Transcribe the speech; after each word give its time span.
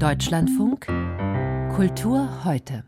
Deutschlandfunk 0.00 0.86
Kultur 1.74 2.44
heute. 2.44 2.84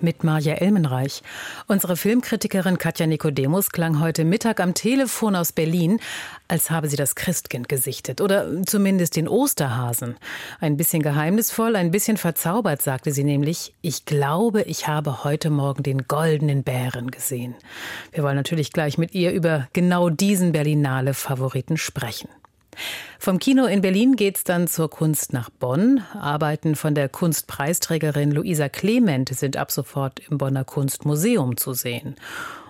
Mit 0.00 0.24
Marja 0.24 0.54
Elmenreich. 0.54 1.22
Unsere 1.68 1.96
Filmkritikerin 1.96 2.78
Katja 2.78 3.06
Nikodemus 3.06 3.70
klang 3.70 4.00
heute 4.00 4.24
Mittag 4.24 4.58
am 4.60 4.74
Telefon 4.74 5.36
aus 5.36 5.52
Berlin, 5.52 6.00
als 6.48 6.70
habe 6.70 6.88
sie 6.88 6.96
das 6.96 7.14
Christkind 7.14 7.68
gesichtet 7.68 8.20
oder 8.20 8.64
zumindest 8.66 9.14
den 9.14 9.28
Osterhasen. 9.28 10.16
Ein 10.60 10.76
bisschen 10.76 11.02
geheimnisvoll, 11.02 11.76
ein 11.76 11.92
bisschen 11.92 12.16
verzaubert, 12.16 12.82
sagte 12.82 13.12
sie 13.12 13.24
nämlich, 13.24 13.74
ich 13.80 14.04
glaube, 14.04 14.62
ich 14.62 14.88
habe 14.88 15.22
heute 15.22 15.50
Morgen 15.50 15.84
den 15.84 16.08
goldenen 16.08 16.64
Bären 16.64 17.12
gesehen. 17.12 17.54
Wir 18.12 18.24
wollen 18.24 18.36
natürlich 18.36 18.72
gleich 18.72 18.98
mit 18.98 19.14
ihr 19.14 19.32
über 19.32 19.68
genau 19.72 20.10
diesen 20.10 20.52
Berlinale 20.52 21.14
Favoriten 21.14 21.76
sprechen. 21.76 22.28
Vom 23.18 23.38
Kino 23.38 23.64
in 23.64 23.80
Berlin 23.80 24.16
geht's 24.16 24.44
dann 24.44 24.68
zur 24.68 24.90
Kunst 24.90 25.32
nach 25.32 25.50
Bonn. 25.50 26.02
Arbeiten 26.12 26.76
von 26.76 26.94
der 26.94 27.08
Kunstpreisträgerin 27.08 28.30
Luisa 28.30 28.68
Clement 28.68 29.28
sind 29.30 29.56
ab 29.56 29.70
sofort 29.70 30.20
im 30.28 30.38
Bonner 30.38 30.64
Kunstmuseum 30.64 31.56
zu 31.56 31.72
sehen. 31.72 32.16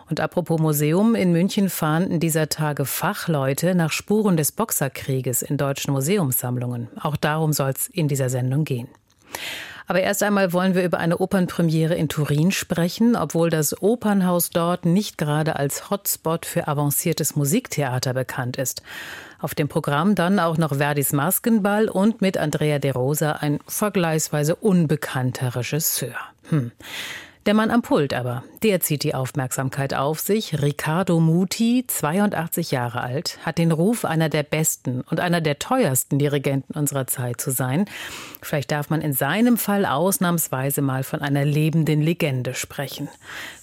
Und 0.09 0.21
apropos 0.21 0.61
Museum, 0.61 1.15
in 1.15 1.33
München 1.33 1.69
fahnden 1.69 2.21
dieser 2.21 2.49
Tage 2.49 2.85
Fachleute 2.85 3.75
nach 3.75 3.91
Spuren 3.91 4.37
des 4.37 4.53
Boxerkrieges 4.53 5.43
in 5.43 5.57
deutschen 5.57 5.93
Museumssammlungen. 5.93 6.89
Auch 7.01 7.17
darum 7.17 7.53
soll's 7.53 7.89
in 7.89 8.07
dieser 8.07 8.31
Sendung 8.31 8.65
gehen. 8.65 8.89
Aber 9.87 10.01
erst 10.01 10.23
einmal 10.23 10.53
wollen 10.53 10.75
wir 10.75 10.85
über 10.85 10.99
eine 10.99 11.19
Opernpremiere 11.19 11.95
in 11.95 12.09
Turin 12.09 12.51
sprechen, 12.51 13.15
obwohl 13.15 13.51
das 13.51 13.81
Opernhaus 13.83 14.51
dort 14.51 14.85
nicht 14.85 15.17
gerade 15.17 15.57
als 15.57 15.91
Hotspot 15.91 16.45
für 16.45 16.67
avanciertes 16.67 17.37
Musiktheater 17.37 18.13
bekannt 18.13 18.57
ist. 18.57 18.83
Auf 19.39 19.55
dem 19.55 19.69
Programm 19.69 20.15
dann 20.15 20.41
auch 20.41 20.57
noch 20.57 20.77
Verdis 20.77 21.13
Maskenball 21.13 21.89
und 21.89 22.21
mit 22.21 22.37
Andrea 22.37 22.79
de 22.79 22.91
Rosa 22.91 23.33
ein 23.33 23.61
vergleichsweise 23.67 24.57
unbekannter 24.57 25.55
Regisseur. 25.55 26.17
Hm. 26.49 26.73
Der 27.47 27.55
Mann 27.55 27.71
am 27.71 27.81
Pult 27.81 28.13
aber, 28.13 28.43
der 28.65 28.81
zieht 28.81 29.05
die 29.05 29.15
Aufmerksamkeit 29.15 29.95
auf 29.95 30.19
sich. 30.19 30.61
Riccardo 30.63 31.21
Muti, 31.21 31.85
82 31.87 32.73
Jahre 32.73 33.03
alt, 33.03 33.39
hat 33.47 33.59
den 33.59 33.71
Ruf, 33.71 34.05
einer 34.05 34.29
der 34.29 34.43
besten 34.43 35.03
und 35.03 35.21
einer 35.21 35.41
der 35.41 35.61
teuersten 35.61 36.19
Dirigenten 36.19 36.77
unserer 36.77 37.07
Zeit 37.07 37.41
zu 37.41 37.53
sein. 37.53 37.85
Vielleicht 38.43 38.73
darf 38.73 38.91
man 38.91 39.01
in 39.01 39.13
seinem 39.13 39.59
Fall 39.59 39.87
ausnahmsweise 39.87 40.83
mal 40.83 41.05
von 41.05 41.23
einer 41.23 41.45
lebenden 41.45 42.03
Legende 42.03 42.53
sprechen. 42.53 43.09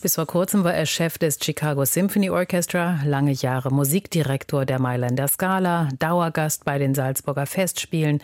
Bis 0.02 0.16
vor 0.16 0.28
kurzem 0.28 0.64
war 0.64 0.74
er 0.74 0.86
Chef 0.86 1.18
des 1.18 1.38
Chicago 1.44 1.84
Symphony 1.84 2.30
Orchestra, 2.30 3.02
lange 3.06 3.34
Jahre 3.34 3.70
Musikdirektor 3.70 4.66
der 4.66 4.80
Mailänder 4.80 5.28
Scala, 5.28 5.90
Dauergast 6.00 6.64
bei 6.64 6.78
den 6.78 6.96
Salzburger 6.96 7.46
Festspielen, 7.46 8.24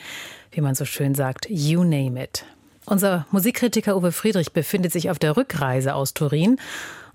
wie 0.51 0.61
man 0.61 0.75
so 0.75 0.85
schön 0.85 1.15
sagt, 1.15 1.49
you 1.49 1.83
name 1.83 2.23
it. 2.23 2.45
Unser 2.89 3.27
Musikkritiker 3.29 3.95
Uwe 3.95 4.11
Friedrich 4.11 4.51
befindet 4.51 4.91
sich 4.91 5.11
auf 5.11 5.19
der 5.19 5.37
Rückreise 5.37 5.93
aus 5.93 6.15
Turin. 6.15 6.59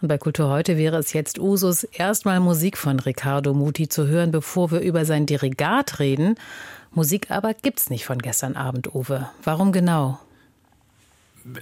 Und 0.01 0.07
bei 0.07 0.19
Kultur 0.19 0.49
heute 0.49 0.77
wäre 0.77 0.99
es 0.99 1.13
jetzt 1.13 1.41
Usus, 1.41 1.83
erstmal 1.83 2.39
Musik 2.39 2.79
von 2.79 3.01
Riccardo 3.01 3.55
Muti 3.55 3.89
zu 3.89 4.07
hören, 4.07 4.31
bevor 4.31 4.71
wir 4.71 4.79
über 4.79 5.05
sein 5.05 5.27
Dirigat 5.27 5.99
reden. 5.99 6.37
Musik 6.93 7.33
aber 7.33 7.55
gibt's 7.55 7.91
nicht 7.91 8.07
von 8.07 8.21
gestern 8.21 8.55
Abend, 8.55 8.95
Uwe. 8.95 9.29
Warum 9.43 9.73
genau? 9.73 10.21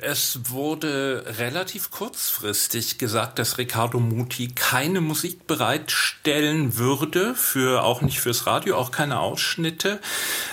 Es 0.01 0.39
wurde 0.51 1.25
relativ 1.39 1.91
kurzfristig 1.91 2.99
gesagt, 2.99 3.41
dass 3.41 3.59
Riccardo 3.59 3.99
Muti 3.99 4.53
keine 4.55 5.01
Musik 5.01 5.49
bereitstellen 5.49 6.77
würde, 6.79 7.35
für 7.35 7.83
auch 7.83 8.01
nicht 8.01 8.21
fürs 8.21 8.47
Radio, 8.47 8.77
auch 8.77 8.93
keine 8.93 9.19
Ausschnitte. 9.19 10.01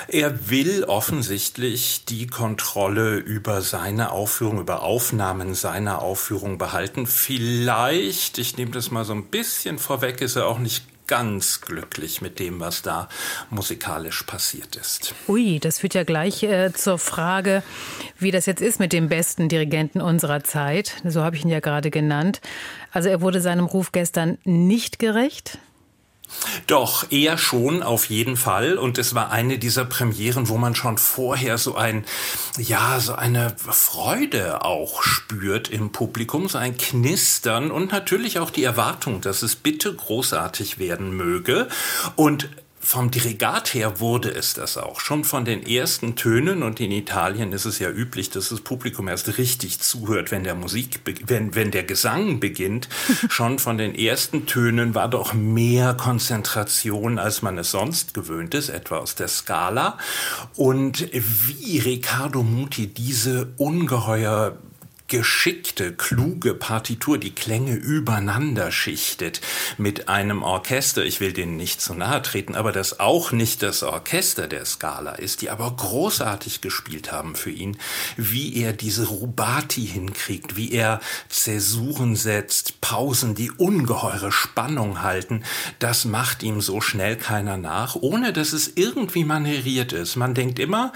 Er 0.07 0.49
will 0.49 0.83
offensichtlich 0.85 2.05
die 2.05 2.25
Kontrolle 2.25 3.17
über 3.17 3.61
seine 3.61 4.13
Aufführung, 4.13 4.61
über 4.61 4.81
Aufnahmen 4.81 5.53
seiner 5.53 6.01
Aufführung 6.01 6.57
behalten. 6.57 7.05
Vielleicht, 7.05 8.39
ich 8.39 8.57
nehme 8.57 8.71
das 8.71 8.89
mal 8.89 9.05
so 9.05 9.13
ein 9.13 9.25
bisschen 9.25 9.77
vorweg, 9.77 10.21
ist 10.21 10.37
er 10.37 10.47
auch 10.47 10.57
nicht 10.57 10.83
ganz 11.09 11.61
glücklich 11.61 12.21
mit 12.21 12.37
dem, 12.37 12.59
was 12.59 12.83
da 12.83 13.09
musikalisch 13.49 14.21
passiert 14.23 14.75
ist. 14.75 15.15
Ui, 15.27 15.59
das 15.59 15.79
führt 15.79 15.95
ja 15.95 16.03
gleich 16.03 16.43
äh, 16.43 16.71
zur 16.71 16.99
Frage, 16.99 17.63
wie 18.19 18.29
das 18.29 18.45
jetzt 18.45 18.61
ist 18.61 18.79
mit 18.79 18.93
dem 18.93 19.09
besten 19.09 19.49
Dirigenten 19.49 20.01
unserer 20.01 20.43
Zeit. 20.43 20.93
So 21.03 21.23
habe 21.23 21.35
ich 21.35 21.43
ihn 21.43 21.49
ja 21.49 21.61
gerade 21.61 21.89
genannt. 21.89 22.41
Also 22.91 23.09
er 23.09 23.21
wurde 23.21 23.41
seinem 23.41 23.65
Ruf 23.65 23.91
gestern 23.91 24.37
nicht 24.43 24.99
gerecht. 24.99 25.57
Doch, 26.67 27.11
eher 27.11 27.37
schon, 27.37 27.83
auf 27.83 28.09
jeden 28.09 28.37
Fall. 28.37 28.77
Und 28.77 28.97
es 28.97 29.15
war 29.15 29.31
eine 29.31 29.57
dieser 29.57 29.85
Premieren, 29.85 30.49
wo 30.49 30.57
man 30.57 30.75
schon 30.75 30.97
vorher 30.97 31.57
so 31.57 31.75
ein, 31.75 32.05
ja, 32.57 32.99
so 32.99 33.13
eine 33.13 33.55
Freude 33.57 34.63
auch 34.63 35.03
spürt 35.03 35.69
im 35.69 35.91
Publikum, 35.91 36.47
so 36.47 36.57
ein 36.57 36.77
Knistern 36.77 37.71
und 37.71 37.91
natürlich 37.91 38.39
auch 38.39 38.51
die 38.51 38.63
Erwartung, 38.63 39.21
dass 39.21 39.41
es 39.41 39.55
bitte 39.55 39.93
großartig 39.93 40.79
werden 40.79 41.15
möge. 41.15 41.67
Und 42.15 42.49
vom 42.89 43.11
Dirigat 43.11 43.75
her 43.75 43.99
wurde 43.99 44.31
es 44.31 44.55
das 44.55 44.75
auch. 44.75 44.99
Schon 44.99 45.23
von 45.23 45.45
den 45.45 45.61
ersten 45.63 46.15
Tönen 46.15 46.63
und 46.63 46.79
in 46.79 46.89
Italien 46.91 47.53
ist 47.53 47.65
es 47.65 47.77
ja 47.77 47.87
üblich, 47.87 48.31
dass 48.31 48.49
das 48.49 48.61
Publikum 48.61 49.07
erst 49.07 49.37
richtig 49.37 49.79
zuhört, 49.79 50.31
wenn 50.31 50.43
der 50.43 50.55
Musik, 50.55 50.99
wenn, 51.27 51.53
wenn 51.53 51.69
der 51.69 51.83
Gesang 51.83 52.39
beginnt. 52.39 52.89
Schon 53.29 53.59
von 53.59 53.77
den 53.77 53.93
ersten 53.93 54.47
Tönen 54.47 54.95
war 54.95 55.07
doch 55.07 55.33
mehr 55.33 55.93
Konzentration, 55.93 57.19
als 57.19 57.43
man 57.43 57.59
es 57.59 57.69
sonst 57.69 58.15
gewöhnt 58.15 58.55
ist, 58.55 58.69
etwa 58.69 58.97
aus 58.97 59.13
der 59.13 59.27
Skala. 59.27 59.99
Und 60.55 61.07
wie 61.13 61.77
Riccardo 61.77 62.41
Muti 62.41 62.87
diese 62.87 63.49
ungeheuer 63.57 64.57
geschickte, 65.09 65.93
kluge 65.93 66.53
Partitur 66.53 67.17
die 67.17 67.33
Klänge 67.33 67.73
übereinander 67.73 68.71
schichtet 68.71 69.41
mit 69.77 70.07
einem 70.07 70.43
Orchester. 70.43 71.03
Ich 71.03 71.19
will 71.19 71.33
denen 71.33 71.57
nicht 71.57 71.81
zu 71.81 71.95
nahe 71.95 72.21
treten, 72.21 72.55
aber 72.55 72.71
das 72.71 72.99
auch 72.99 73.31
nicht 73.31 73.63
das 73.63 73.83
Orchester 73.83 74.47
der 74.47 74.65
Skala 74.65 75.13
ist, 75.13 75.41
die 75.41 75.49
aber 75.49 75.75
großartig 75.75 76.61
gespielt 76.61 77.11
haben 77.11 77.35
für 77.35 77.49
ihn, 77.49 77.77
wie 78.17 78.55
er 78.61 78.71
diese 78.71 79.07
Rubati 79.07 79.85
hinkriegt, 79.85 80.55
wie 80.55 80.71
er 80.71 81.01
Zäsuren 81.27 82.15
setzt, 82.15 82.79
Pausen, 82.79 83.33
die 83.33 83.51
ungeheure 83.51 84.31
Spannung 84.31 85.01
halten, 85.01 85.43
das 85.79 86.05
macht 86.05 86.43
ihm 86.43 86.61
so 86.61 86.81
schnell 86.81 87.17
keiner 87.17 87.57
nach, 87.57 87.95
ohne 87.95 88.31
dass 88.31 88.53
es 88.53 88.71
irgendwie 88.75 89.23
manieriert 89.23 89.91
ist. 89.91 90.15
Man 90.15 90.35
denkt 90.35 90.59
immer, 90.59 90.93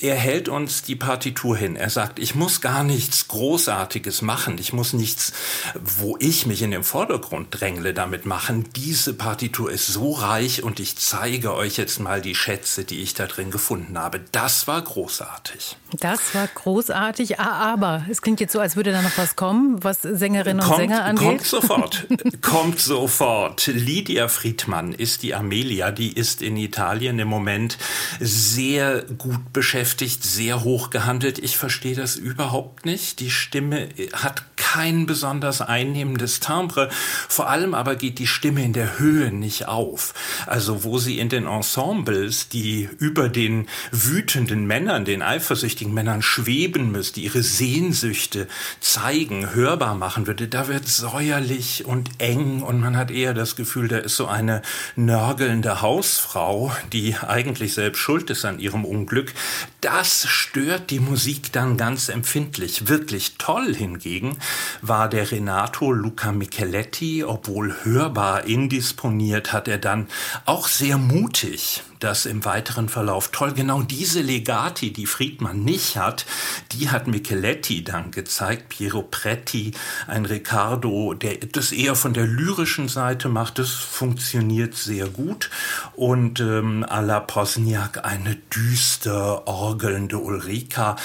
er 0.00 0.14
hält 0.14 0.48
uns 0.48 0.82
die 0.82 0.96
Partitur 0.96 1.56
hin. 1.56 1.74
Er 1.74 1.90
sagt, 1.90 2.20
ich 2.20 2.34
muss 2.36 2.60
gar 2.60 2.84
nichts 2.84 3.26
groß 3.26 3.55
Großartiges 3.56 4.20
machen. 4.20 4.58
Ich 4.58 4.74
muss 4.74 4.92
nichts, 4.92 5.32
wo 5.80 6.18
ich 6.20 6.44
mich 6.44 6.60
in 6.60 6.72
den 6.72 6.84
Vordergrund 6.84 7.48
drängle, 7.58 7.94
damit 7.94 8.26
machen. 8.26 8.66
Diese 8.76 9.14
Partitur 9.14 9.70
ist 9.70 9.86
so 9.86 10.12
reich 10.12 10.62
und 10.62 10.78
ich 10.78 10.96
zeige 10.98 11.54
euch 11.54 11.78
jetzt 11.78 11.98
mal 11.98 12.20
die 12.20 12.34
Schätze, 12.34 12.84
die 12.84 13.00
ich 13.00 13.14
da 13.14 13.26
drin 13.26 13.50
gefunden 13.50 13.96
habe. 13.96 14.20
Das 14.30 14.66
war 14.66 14.82
großartig. 14.82 15.78
Das 16.00 16.34
war 16.34 16.46
großartig, 16.48 17.40
ah, 17.40 17.72
aber 17.72 18.04
es 18.10 18.20
klingt 18.20 18.40
jetzt 18.40 18.52
so, 18.52 18.60
als 18.60 18.76
würde 18.76 18.92
da 18.92 19.00
noch 19.00 19.16
was 19.16 19.36
kommen, 19.36 19.82
was 19.82 20.02
Sängerinnen 20.02 20.60
und 20.60 20.66
kommt, 20.66 20.80
Sänger 20.80 21.04
angeht. 21.04 21.26
Kommt 21.26 21.46
sofort, 21.46 22.06
kommt 22.42 22.78
sofort. 22.78 23.68
Lydia 23.68 24.28
Friedmann 24.28 24.92
ist 24.92 25.22
die 25.22 25.34
Amelia, 25.34 25.92
die 25.92 26.12
ist 26.12 26.42
in 26.42 26.58
Italien 26.58 27.18
im 27.18 27.28
Moment 27.28 27.78
sehr 28.20 29.00
gut 29.02 29.54
beschäftigt, 29.54 30.24
sehr 30.24 30.62
hoch 30.62 30.90
gehandelt. 30.90 31.38
Ich 31.38 31.56
verstehe 31.56 31.94
das 31.94 32.16
überhaupt 32.16 32.84
nicht. 32.84 33.20
Die 33.20 33.30
Stimme 33.46 33.88
hat 34.12 34.42
kein 34.56 35.06
besonders 35.06 35.60
einnehmendes 35.60 36.40
Timbre. 36.40 36.90
Vor 37.28 37.48
allem 37.48 37.74
aber 37.74 37.94
geht 37.94 38.18
die 38.18 38.26
Stimme 38.26 38.64
in 38.64 38.72
der 38.72 38.98
Höhe 38.98 39.30
nicht 39.30 39.68
auf. 39.68 40.14
Also 40.46 40.82
wo 40.82 40.98
sie 40.98 41.20
in 41.20 41.28
den 41.28 41.46
Ensembles, 41.46 42.48
die 42.48 42.88
über 42.98 43.28
den 43.28 43.68
wütenden 43.92 44.66
Männern, 44.66 45.04
den 45.04 45.22
eifersüchtigen 45.22 45.94
Männern 45.94 46.22
schweben 46.22 46.90
müsste, 46.90 47.20
ihre 47.20 47.44
Sehnsüchte 47.44 48.48
zeigen, 48.80 49.54
hörbar 49.54 49.94
machen 49.94 50.26
würde, 50.26 50.48
da 50.48 50.66
wird 50.66 50.88
säuerlich 50.88 51.84
und 51.86 52.10
eng 52.18 52.62
und 52.62 52.80
man 52.80 52.96
hat 52.96 53.12
eher 53.12 53.32
das 53.32 53.54
Gefühl, 53.54 53.86
da 53.86 53.98
ist 53.98 54.16
so 54.16 54.26
eine 54.26 54.60
nörgelnde 54.96 55.80
Hausfrau, 55.82 56.72
die 56.92 57.14
eigentlich 57.16 57.74
selbst 57.74 58.00
schuld 58.00 58.28
ist 58.30 58.44
an 58.44 58.58
ihrem 58.58 58.84
Unglück. 58.84 59.32
Das 59.80 60.26
stört 60.28 60.90
die 60.90 61.00
Musik 61.00 61.52
dann 61.52 61.76
ganz 61.76 62.08
empfindlich, 62.08 62.88
wirklich 62.88 63.35
toll 63.38 63.74
hingegen 63.74 64.36
war 64.82 65.08
der 65.08 65.30
Renato 65.30 65.92
Luca 65.92 66.32
Micheletti, 66.32 67.24
obwohl 67.24 67.74
hörbar 67.84 68.44
indisponiert, 68.44 69.52
hat 69.52 69.68
er 69.68 69.78
dann 69.78 70.08
auch 70.44 70.68
sehr 70.68 70.98
mutig 70.98 71.82
das 72.00 72.26
im 72.26 72.44
weiteren 72.44 72.88
Verlauf 72.88 73.28
toll. 73.28 73.52
Genau 73.52 73.82
diese 73.82 74.20
Legati, 74.20 74.92
die 74.92 75.06
Friedmann 75.06 75.62
nicht 75.62 75.96
hat, 75.96 76.26
die 76.72 76.90
hat 76.90 77.06
Micheletti 77.06 77.84
dann 77.84 78.10
gezeigt. 78.10 78.68
Piero 78.68 79.02
Pretti, 79.02 79.72
ein 80.06 80.24
Riccardo, 80.24 81.14
der 81.14 81.36
das 81.36 81.72
eher 81.72 81.94
von 81.94 82.12
der 82.12 82.26
lyrischen 82.26 82.88
Seite 82.88 83.28
macht. 83.28 83.58
Das 83.58 83.70
funktioniert 83.70 84.74
sehr 84.74 85.06
gut. 85.06 85.50
Und 85.94 86.40
ähm, 86.40 86.84
à 86.84 87.00
la 87.00 87.20
Posniak 87.20 88.04
eine 88.04 88.36
düster 88.54 89.46
orgelnde 89.46 90.18
Ulrika 90.18 90.96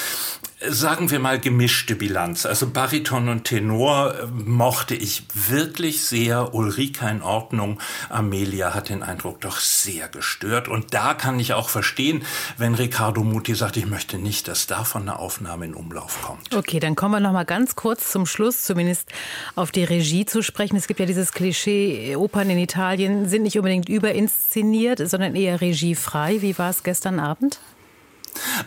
sagen 0.67 1.09
wir 1.09 1.19
mal 1.19 1.39
gemischte 1.39 1.95
Bilanz. 1.95 2.45
Also 2.45 2.69
Bariton 2.69 3.29
und 3.29 3.45
Tenor 3.45 4.13
äh, 4.15 4.25
mochte 4.27 4.95
ich 4.95 5.23
wirklich 5.33 6.05
sehr. 6.05 6.53
Ulrika 6.53 7.09
in 7.09 7.21
Ordnung. 7.21 7.79
Amelia 8.09 8.73
hat 8.73 8.89
den 8.89 9.03
Eindruck 9.03 9.41
doch 9.41 9.59
sehr 9.59 10.07
gestört. 10.07 10.67
Und 10.67 10.93
da 10.93 11.13
kann 11.13 11.39
ich 11.39 11.53
auch 11.53 11.69
verstehen, 11.69 12.23
wenn 12.57 12.75
Riccardo 12.75 13.23
Muti 13.23 13.55
sagt, 13.55 13.77
ich 13.77 13.85
möchte 13.85 14.17
nicht, 14.17 14.47
dass 14.47 14.67
davon 14.67 15.03
eine 15.03 15.19
Aufnahme 15.19 15.65
in 15.65 15.73
Umlauf 15.73 16.21
kommt. 16.21 16.53
Okay, 16.53 16.79
dann 16.79 16.95
kommen 16.95 17.15
wir 17.15 17.19
noch 17.19 17.33
mal 17.33 17.45
ganz 17.45 17.75
kurz 17.75 18.11
zum 18.11 18.25
Schluss 18.25 18.63
zumindest 18.63 19.09
auf 19.55 19.71
die 19.71 19.83
Regie 19.83 20.25
zu 20.25 20.43
sprechen. 20.43 20.75
Es 20.75 20.87
gibt 20.87 20.99
ja 20.99 21.05
dieses 21.05 21.31
Klischee, 21.31 22.15
Opern 22.15 22.49
in 22.49 22.57
Italien 22.57 23.27
sind 23.27 23.43
nicht 23.43 23.57
unbedingt 23.57 23.89
überinszeniert, 23.89 25.07
sondern 25.09 25.35
eher 25.35 25.61
regiefrei. 25.61 26.41
Wie 26.41 26.57
war 26.57 26.69
es 26.69 26.83
gestern 26.83 27.19
Abend? 27.19 27.59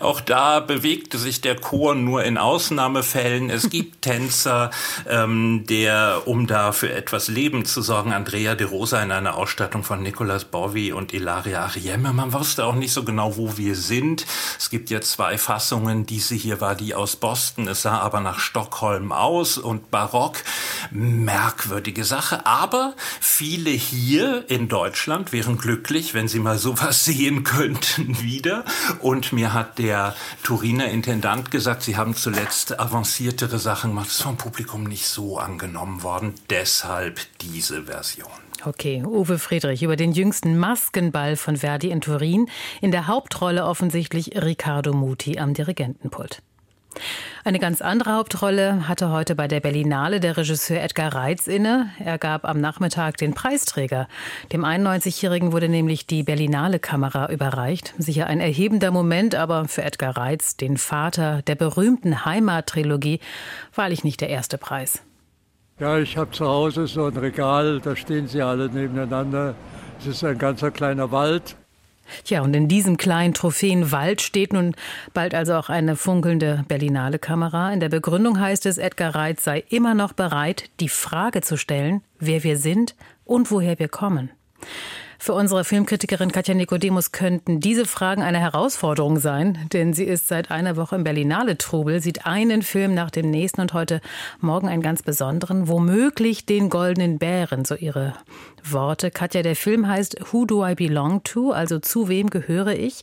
Auch 0.00 0.21
da 0.21 0.61
bewegte 0.61 1.19
sich 1.19 1.41
der 1.41 1.56
Chor 1.56 1.94
nur 1.94 2.25
in 2.25 2.38
Ausnahmefällen. 2.38 3.50
Es 3.50 3.71
gibt 3.71 4.03
Tänzer, 4.03 4.71
ähm, 5.09 5.65
der, 5.69 6.23
um 6.26 6.47
da 6.47 6.73
für 6.73 6.93
etwas 6.93 7.29
Leben 7.29 7.65
zu 7.65 7.82
sorgen, 7.82 8.12
Andrea 8.12 8.55
de 8.55 8.67
Rosa 8.67 9.03
in 9.03 9.12
einer 9.12 9.37
Ausstattung 9.37 9.82
von 9.82 10.03
Nicolas 10.03 10.44
Bovi 10.44 10.93
und 10.93 11.12
Ilaria 11.12 11.65
Ariemme. 11.65 12.12
Man 12.12 12.32
wusste 12.32 12.65
auch 12.65 12.75
nicht 12.75 12.93
so 12.93 13.05
genau, 13.05 13.37
wo 13.37 13.56
wir 13.56 13.76
sind. 13.76 14.26
Es 14.59 14.71
gibt 14.71 14.91
ja 14.91 15.00
zwei 15.00 15.38
Fassungen. 15.38 16.06
Diese 16.06 16.35
hier 16.35 16.61
war 16.61 16.75
die 16.75 16.94
aus 16.94 17.17
Boston. 17.17 17.69
Es 17.69 17.82
sah 17.82 17.99
aber 17.99 18.21
nach 18.21 18.38
Stockholm 18.38 19.12
aus 19.12 19.59
und 19.59 19.91
barock. 19.91 20.37
Merkwürdige 20.91 22.05
Sache. 22.05 22.47
Aber 22.47 22.94
viele 23.21 23.71
hier 23.71 24.44
in 24.49 24.69
Deutschland 24.69 25.32
wären 25.32 25.56
glücklich, 25.56 26.15
wenn 26.15 26.29
sie 26.29 26.41
mal 26.41 26.59
sowas 26.59 27.05
sehen 27.06 27.44
könnten 27.44 28.21
wieder. 28.21 28.65
Und 29.00 29.32
mir 29.32 29.53
hat 29.55 29.63
der 29.64 30.14
Turiner 30.43 30.88
Intendant 30.88 31.50
gesagt, 31.50 31.82
sie 31.82 31.96
haben 31.96 32.14
zuletzt 32.14 32.78
avanciertere 32.78 33.58
Sachen 33.58 33.90
gemacht. 33.90 34.06
Das 34.06 34.16
ist 34.16 34.22
vom 34.22 34.37
Publikum 34.37 34.84
nicht 34.84 35.06
so 35.06 35.38
angenommen 35.38 36.02
worden. 36.02 36.34
Deshalb 36.50 37.20
diese 37.40 37.84
Version. 37.84 38.28
Okay, 38.64 39.02
Uwe 39.05 39.38
Friedrich 39.38 39.82
über 39.82 39.96
den 39.96 40.12
jüngsten 40.12 40.56
Maskenball 40.58 41.37
von 41.37 41.56
Verdi 41.56 41.90
in 41.90 42.00
Turin. 42.00 42.49
In 42.81 42.93
der 42.93 43.06
Hauptrolle 43.08 43.66
offensichtlich 43.66 44.43
Riccardo 44.43 44.94
Muti 44.94 45.38
am 45.38 45.52
Dirigentenpult. 45.52 46.43
Eine 47.44 47.58
ganz 47.58 47.82
andere 47.82 48.12
Hauptrolle 48.14 48.88
hatte 48.88 49.11
heute 49.11 49.35
bei 49.35 49.49
der 49.49 49.61
Berlinale 49.61 50.20
der 50.20 50.37
Regisseur 50.37 50.82
Edgar 50.82 51.14
Reitz 51.14 51.46
inne. 51.46 51.91
Er 51.99 52.17
gab 52.17 52.44
am 52.44 52.61
Nachmittag 52.61 53.19
den 53.19 53.35
Preisträger. 53.35 54.08
Dem 54.52 54.64
91-Jährigen 54.64 55.52
wurde 55.52 55.69
nämlich 55.69 56.06
die 56.06 56.23
Berlinale 56.23 56.79
Kamera 56.79 57.31
überreicht. 57.31 57.94
Sicher 57.99 58.26
ein 58.29 58.41
erhebender 58.41 58.91
Moment, 58.91 59.35
aber 59.35 59.69
für 59.69 59.82
Edgar 59.82 60.17
Reitz, 60.17 60.56
den 60.56 60.79
Vater 60.79 61.43
der 61.43 61.55
berühmten 61.55 62.25
Heimat-Trilogie, 62.25 63.20
wahrlich 63.75 64.05
nicht 64.05 64.20
der 64.20 64.31
erste 64.31 64.56
Preis. 64.56 65.02
Ja, 65.79 65.99
ich 65.99 66.17
habe 66.17 66.31
zu 66.31 66.47
Hause 66.47 66.87
so 66.87 67.06
ein 67.06 67.17
Regal, 67.17 67.81
da 67.81 67.97
stehen 67.97 68.29
sie 68.29 68.40
alle 68.40 68.69
nebeneinander. 68.69 69.55
Es 69.99 70.06
ist 70.06 70.25
ein 70.25 70.38
ganzer 70.38 70.70
kleiner 70.70 71.11
Wald. 71.11 71.56
Tja, 72.24 72.42
und 72.42 72.54
in 72.54 72.68
diesem 72.68 72.96
kleinen 72.96 73.34
Trophäenwald 73.34 74.20
steht 74.20 74.52
nun 74.52 74.74
bald 75.12 75.34
also 75.34 75.54
auch 75.54 75.68
eine 75.68 75.96
funkelnde 75.96 76.64
Berlinale 76.68 77.18
Kamera. 77.18 77.72
In 77.72 77.80
der 77.80 77.88
Begründung 77.88 78.38
heißt 78.40 78.66
es, 78.66 78.78
Edgar 78.78 79.14
Reitz 79.14 79.44
sei 79.44 79.64
immer 79.68 79.94
noch 79.94 80.12
bereit, 80.12 80.70
die 80.80 80.88
Frage 80.88 81.40
zu 81.40 81.56
stellen, 81.56 82.02
wer 82.18 82.42
wir 82.44 82.58
sind 82.58 82.94
und 83.24 83.50
woher 83.50 83.78
wir 83.78 83.88
kommen. 83.88 84.30
Für 85.25 85.32
unsere 85.32 85.65
Filmkritikerin 85.65 86.32
Katja 86.32 86.53
Nikodemus 86.53 87.11
könnten 87.11 87.59
diese 87.59 87.87
Fragen 87.87 88.21
eine 88.21 88.41
Herausforderung 88.41 89.19
sein, 89.19 89.71
denn 89.73 89.94
sie 89.94 90.05
ist 90.05 90.29
seit 90.29 90.50
einer 90.50 90.76
Woche 90.76 90.97
im 90.97 91.05
Berlinale 91.05 91.56
Trubel, 91.56 92.03
sieht 92.03 92.26
einen 92.26 92.61
Film 92.61 92.93
nach 92.93 93.11
dem 93.11 93.31
nächsten 93.31 93.62
und 93.62 93.73
heute 93.73 94.03
Morgen 94.41 94.69
einen 94.69 94.82
ganz 94.82 95.03
besonderen, 95.03 95.67
womöglich 95.67 96.44
den 96.44 96.69
Goldenen 96.69 97.19
Bären, 97.19 97.65
so 97.65 97.75
ihre 97.75 98.12
Worte. 98.62 99.11
Katja, 99.11 99.41
der 99.41 99.56
Film 99.56 99.88
heißt 99.88 100.19
Who 100.31 100.44
Do 100.44 100.62
I 100.62 100.75
Belong 100.75 101.23
To, 101.25 101.53
also 101.53 101.79
zu 101.79 102.09
wem 102.11 102.29
gehöre 102.29 102.75
ich? 102.75 103.00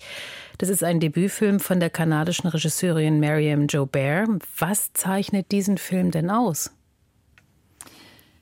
Das 0.59 0.69
ist 0.69 0.83
ein 0.83 0.99
Debütfilm 0.99 1.59
von 1.59 1.79
der 1.79 1.89
kanadischen 1.89 2.51
Regisseurin 2.51 3.19
Mariam 3.19 3.65
Joubert. 3.65 4.29
Was 4.59 4.93
zeichnet 4.93 5.51
diesen 5.51 5.79
Film 5.79 6.11
denn 6.11 6.29
aus? 6.29 6.69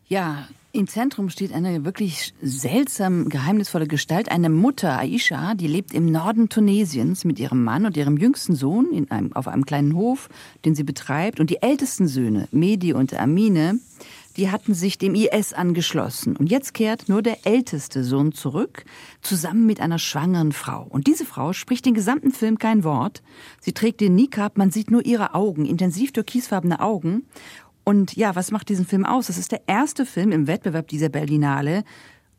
Ja, 0.10 0.50
im 0.72 0.88
Zentrum 0.88 1.30
steht 1.30 1.52
eine 1.52 1.84
wirklich 1.84 2.34
seltsam 2.42 3.30
geheimnisvolle 3.30 3.88
Gestalt, 3.88 4.30
eine 4.30 4.50
Mutter, 4.50 5.00
Aisha, 5.00 5.56
die 5.56 5.68
lebt 5.68 5.94
im 5.94 6.12
Norden 6.12 6.50
Tunesiens 6.50 7.26
mit 7.26 7.40
ihrem 7.40 7.64
Mann 7.64 7.86
und 7.86 7.98
ihrem 7.98 8.18
jüngsten 8.18 8.56
Sohn 8.56 8.92
in 8.92 9.10
einem, 9.10 9.34
auf 9.34 9.48
einem 9.48 9.66
kleinen 9.66 9.96
Hof, 9.96 10.30
den 10.66 10.76
sie 10.76 10.84
betreibt. 10.84 11.40
Und 11.40 11.50
die 11.50 11.62
ältesten 11.62 12.08
Söhne, 12.08 12.48
Medi 12.52 12.94
und 12.94 13.16
Amine, 13.16 13.80
die 14.38 14.52
hatten 14.52 14.76
sich 14.76 15.00
dem 15.00 15.16
IS 15.16 15.54
angeschlossen. 15.54 16.38
Und 16.38 16.52
jetzt 16.52 16.76
kehrt 16.76 17.10
nur 17.10 17.24
der 17.24 17.48
älteste 17.48 18.04
Sohn 18.04 18.32
zurück, 18.32 18.86
zusammen 19.22 19.66
mit 19.66 19.82
einer 19.82 20.00
schwangeren 20.00 20.52
Frau. 20.52 20.86
Und 20.88 21.08
diese 21.08 21.26
Frau 21.26 21.52
spricht 21.52 21.86
den 21.86 21.96
gesamten 21.96 22.32
Film 22.32 22.60
kein 22.60 22.84
Wort. 22.84 23.24
Sie 23.60 23.74
trägt 23.74 24.02
den 24.02 24.14
Nikab, 24.16 24.58
man 24.58 24.70
sieht 24.70 24.92
nur 24.92 25.04
ihre 25.04 25.34
Augen, 25.34 25.66
intensiv 25.66 26.14
türkisfarbene 26.14 26.80
Augen. 26.80 27.26
Und 27.90 28.16
ja, 28.16 28.36
was 28.36 28.52
macht 28.52 28.70
diesen 28.70 28.86
Film 28.86 29.04
aus? 29.04 29.26
Das 29.26 29.40
ist 29.40 29.52
der 29.52 29.64
erste 29.66 30.06
Film 30.06 30.32
im 30.32 30.46
Wettbewerb 30.46 30.90
dieser 30.90 31.10
Berlinale, 31.10 31.84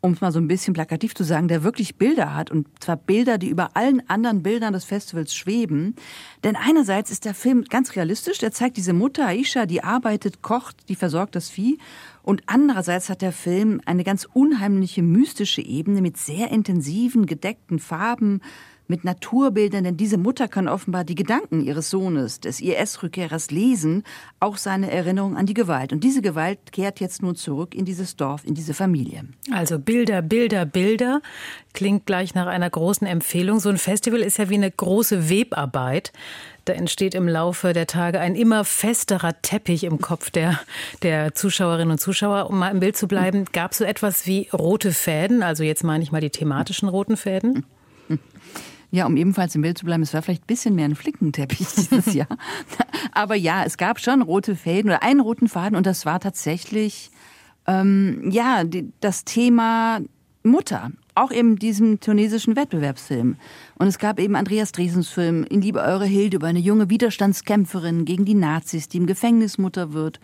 um 0.00 0.12
es 0.12 0.20
mal 0.20 0.30
so 0.30 0.38
ein 0.38 0.46
bisschen 0.46 0.74
plakativ 0.74 1.12
zu 1.12 1.24
sagen, 1.24 1.48
der 1.48 1.64
wirklich 1.64 1.96
Bilder 1.96 2.36
hat. 2.36 2.52
Und 2.52 2.68
zwar 2.78 2.94
Bilder, 2.94 3.36
die 3.36 3.48
über 3.48 3.70
allen 3.74 4.08
anderen 4.08 4.44
Bildern 4.44 4.74
des 4.74 4.84
Festivals 4.84 5.34
schweben. 5.34 5.96
Denn 6.44 6.54
einerseits 6.54 7.10
ist 7.10 7.24
der 7.24 7.34
Film 7.34 7.64
ganz 7.64 7.96
realistisch. 7.96 8.38
Der 8.38 8.52
zeigt 8.52 8.76
diese 8.76 8.92
Mutter 8.92 9.26
Aisha, 9.26 9.66
die 9.66 9.82
arbeitet, 9.82 10.40
kocht, 10.40 10.88
die 10.88 10.94
versorgt 10.94 11.34
das 11.34 11.50
Vieh. 11.50 11.78
Und 12.22 12.44
andererseits 12.46 13.08
hat 13.08 13.20
der 13.20 13.32
Film 13.32 13.80
eine 13.86 14.04
ganz 14.04 14.28
unheimliche 14.32 15.02
mystische 15.02 15.62
Ebene 15.62 16.00
mit 16.00 16.16
sehr 16.16 16.52
intensiven, 16.52 17.26
gedeckten 17.26 17.80
Farben, 17.80 18.40
mit 18.90 19.04
Naturbildern, 19.04 19.84
denn 19.84 19.96
diese 19.96 20.18
Mutter 20.18 20.48
kann 20.48 20.68
offenbar 20.68 21.04
die 21.04 21.14
Gedanken 21.14 21.62
ihres 21.62 21.88
Sohnes, 21.88 22.40
des 22.40 22.60
IS-Rückkehrers, 22.60 23.50
lesen, 23.50 24.04
auch 24.40 24.58
seine 24.58 24.90
Erinnerung 24.90 25.36
an 25.36 25.46
die 25.46 25.54
Gewalt. 25.54 25.92
Und 25.92 26.04
diese 26.04 26.20
Gewalt 26.20 26.72
kehrt 26.72 27.00
jetzt 27.00 27.22
nun 27.22 27.36
zurück 27.36 27.74
in 27.74 27.86
dieses 27.86 28.16
Dorf, 28.16 28.44
in 28.44 28.54
diese 28.54 28.74
Familie. 28.74 29.24
Also 29.52 29.78
Bilder, 29.78 30.20
Bilder, 30.20 30.66
Bilder. 30.66 31.22
Klingt 31.72 32.04
gleich 32.04 32.34
nach 32.34 32.48
einer 32.48 32.68
großen 32.68 33.06
Empfehlung. 33.06 33.60
So 33.60 33.70
ein 33.70 33.78
Festival 33.78 34.20
ist 34.20 34.38
ja 34.38 34.50
wie 34.50 34.56
eine 34.56 34.70
große 34.70 35.30
Webarbeit. 35.30 36.12
Da 36.64 36.72
entsteht 36.72 37.14
im 37.14 37.28
Laufe 37.28 37.72
der 37.72 37.86
Tage 37.86 38.20
ein 38.20 38.34
immer 38.34 38.64
festerer 38.64 39.40
Teppich 39.40 39.84
im 39.84 40.00
Kopf 40.00 40.30
der, 40.30 40.60
der 41.02 41.34
Zuschauerinnen 41.34 41.92
und 41.92 41.98
Zuschauer. 41.98 42.50
Um 42.50 42.58
mal 42.58 42.70
im 42.70 42.80
Bild 42.80 42.96
zu 42.96 43.06
bleiben, 43.06 43.44
gab 43.52 43.72
es 43.72 43.78
so 43.78 43.84
etwas 43.84 44.26
wie 44.26 44.48
rote 44.52 44.92
Fäden? 44.92 45.42
Also 45.42 45.62
jetzt 45.62 45.84
meine 45.84 46.02
ich 46.02 46.12
mal 46.12 46.20
die 46.20 46.30
thematischen 46.30 46.88
roten 46.88 47.16
Fäden. 47.16 47.64
Ja, 48.90 49.06
um 49.06 49.16
ebenfalls 49.16 49.54
im 49.54 49.62
Bild 49.62 49.78
zu 49.78 49.84
bleiben, 49.84 50.02
es 50.02 50.12
war 50.14 50.22
vielleicht 50.22 50.44
ein 50.44 50.46
bisschen 50.48 50.74
mehr 50.74 50.84
ein 50.84 50.96
Flickenteppich 50.96 51.58
dieses 51.76 52.12
Jahr. 52.12 52.36
Aber 53.12 53.34
ja, 53.34 53.64
es 53.64 53.76
gab 53.76 54.00
schon 54.00 54.22
rote 54.22 54.56
Fäden 54.56 54.90
oder 54.90 55.02
einen 55.02 55.20
roten 55.20 55.48
Faden 55.48 55.76
und 55.76 55.86
das 55.86 56.06
war 56.06 56.20
tatsächlich 56.20 57.10
ähm, 57.66 58.30
ja 58.30 58.64
die, 58.64 58.92
das 59.00 59.24
Thema 59.24 60.00
Mutter. 60.42 60.90
Auch 61.14 61.32
in 61.32 61.56
diesem 61.56 62.00
tunesischen 62.00 62.56
Wettbewerbsfilm. 62.56 63.36
Und 63.78 63.86
es 63.86 63.98
gab 63.98 64.18
eben 64.18 64.36
Andreas 64.36 64.72
Dresens 64.72 65.08
Film 65.08 65.44
In 65.44 65.60
Liebe 65.60 65.80
Eure 65.80 66.06
Hilde 66.06 66.36
über 66.36 66.46
eine 66.46 66.60
junge 66.60 66.88
Widerstandskämpferin 66.88 68.04
gegen 68.04 68.24
die 68.24 68.34
Nazis, 68.34 68.88
die 68.88 68.98
im 68.98 69.06
Gefängnis 69.06 69.58
Mutter 69.58 69.92
wird. 69.92 70.20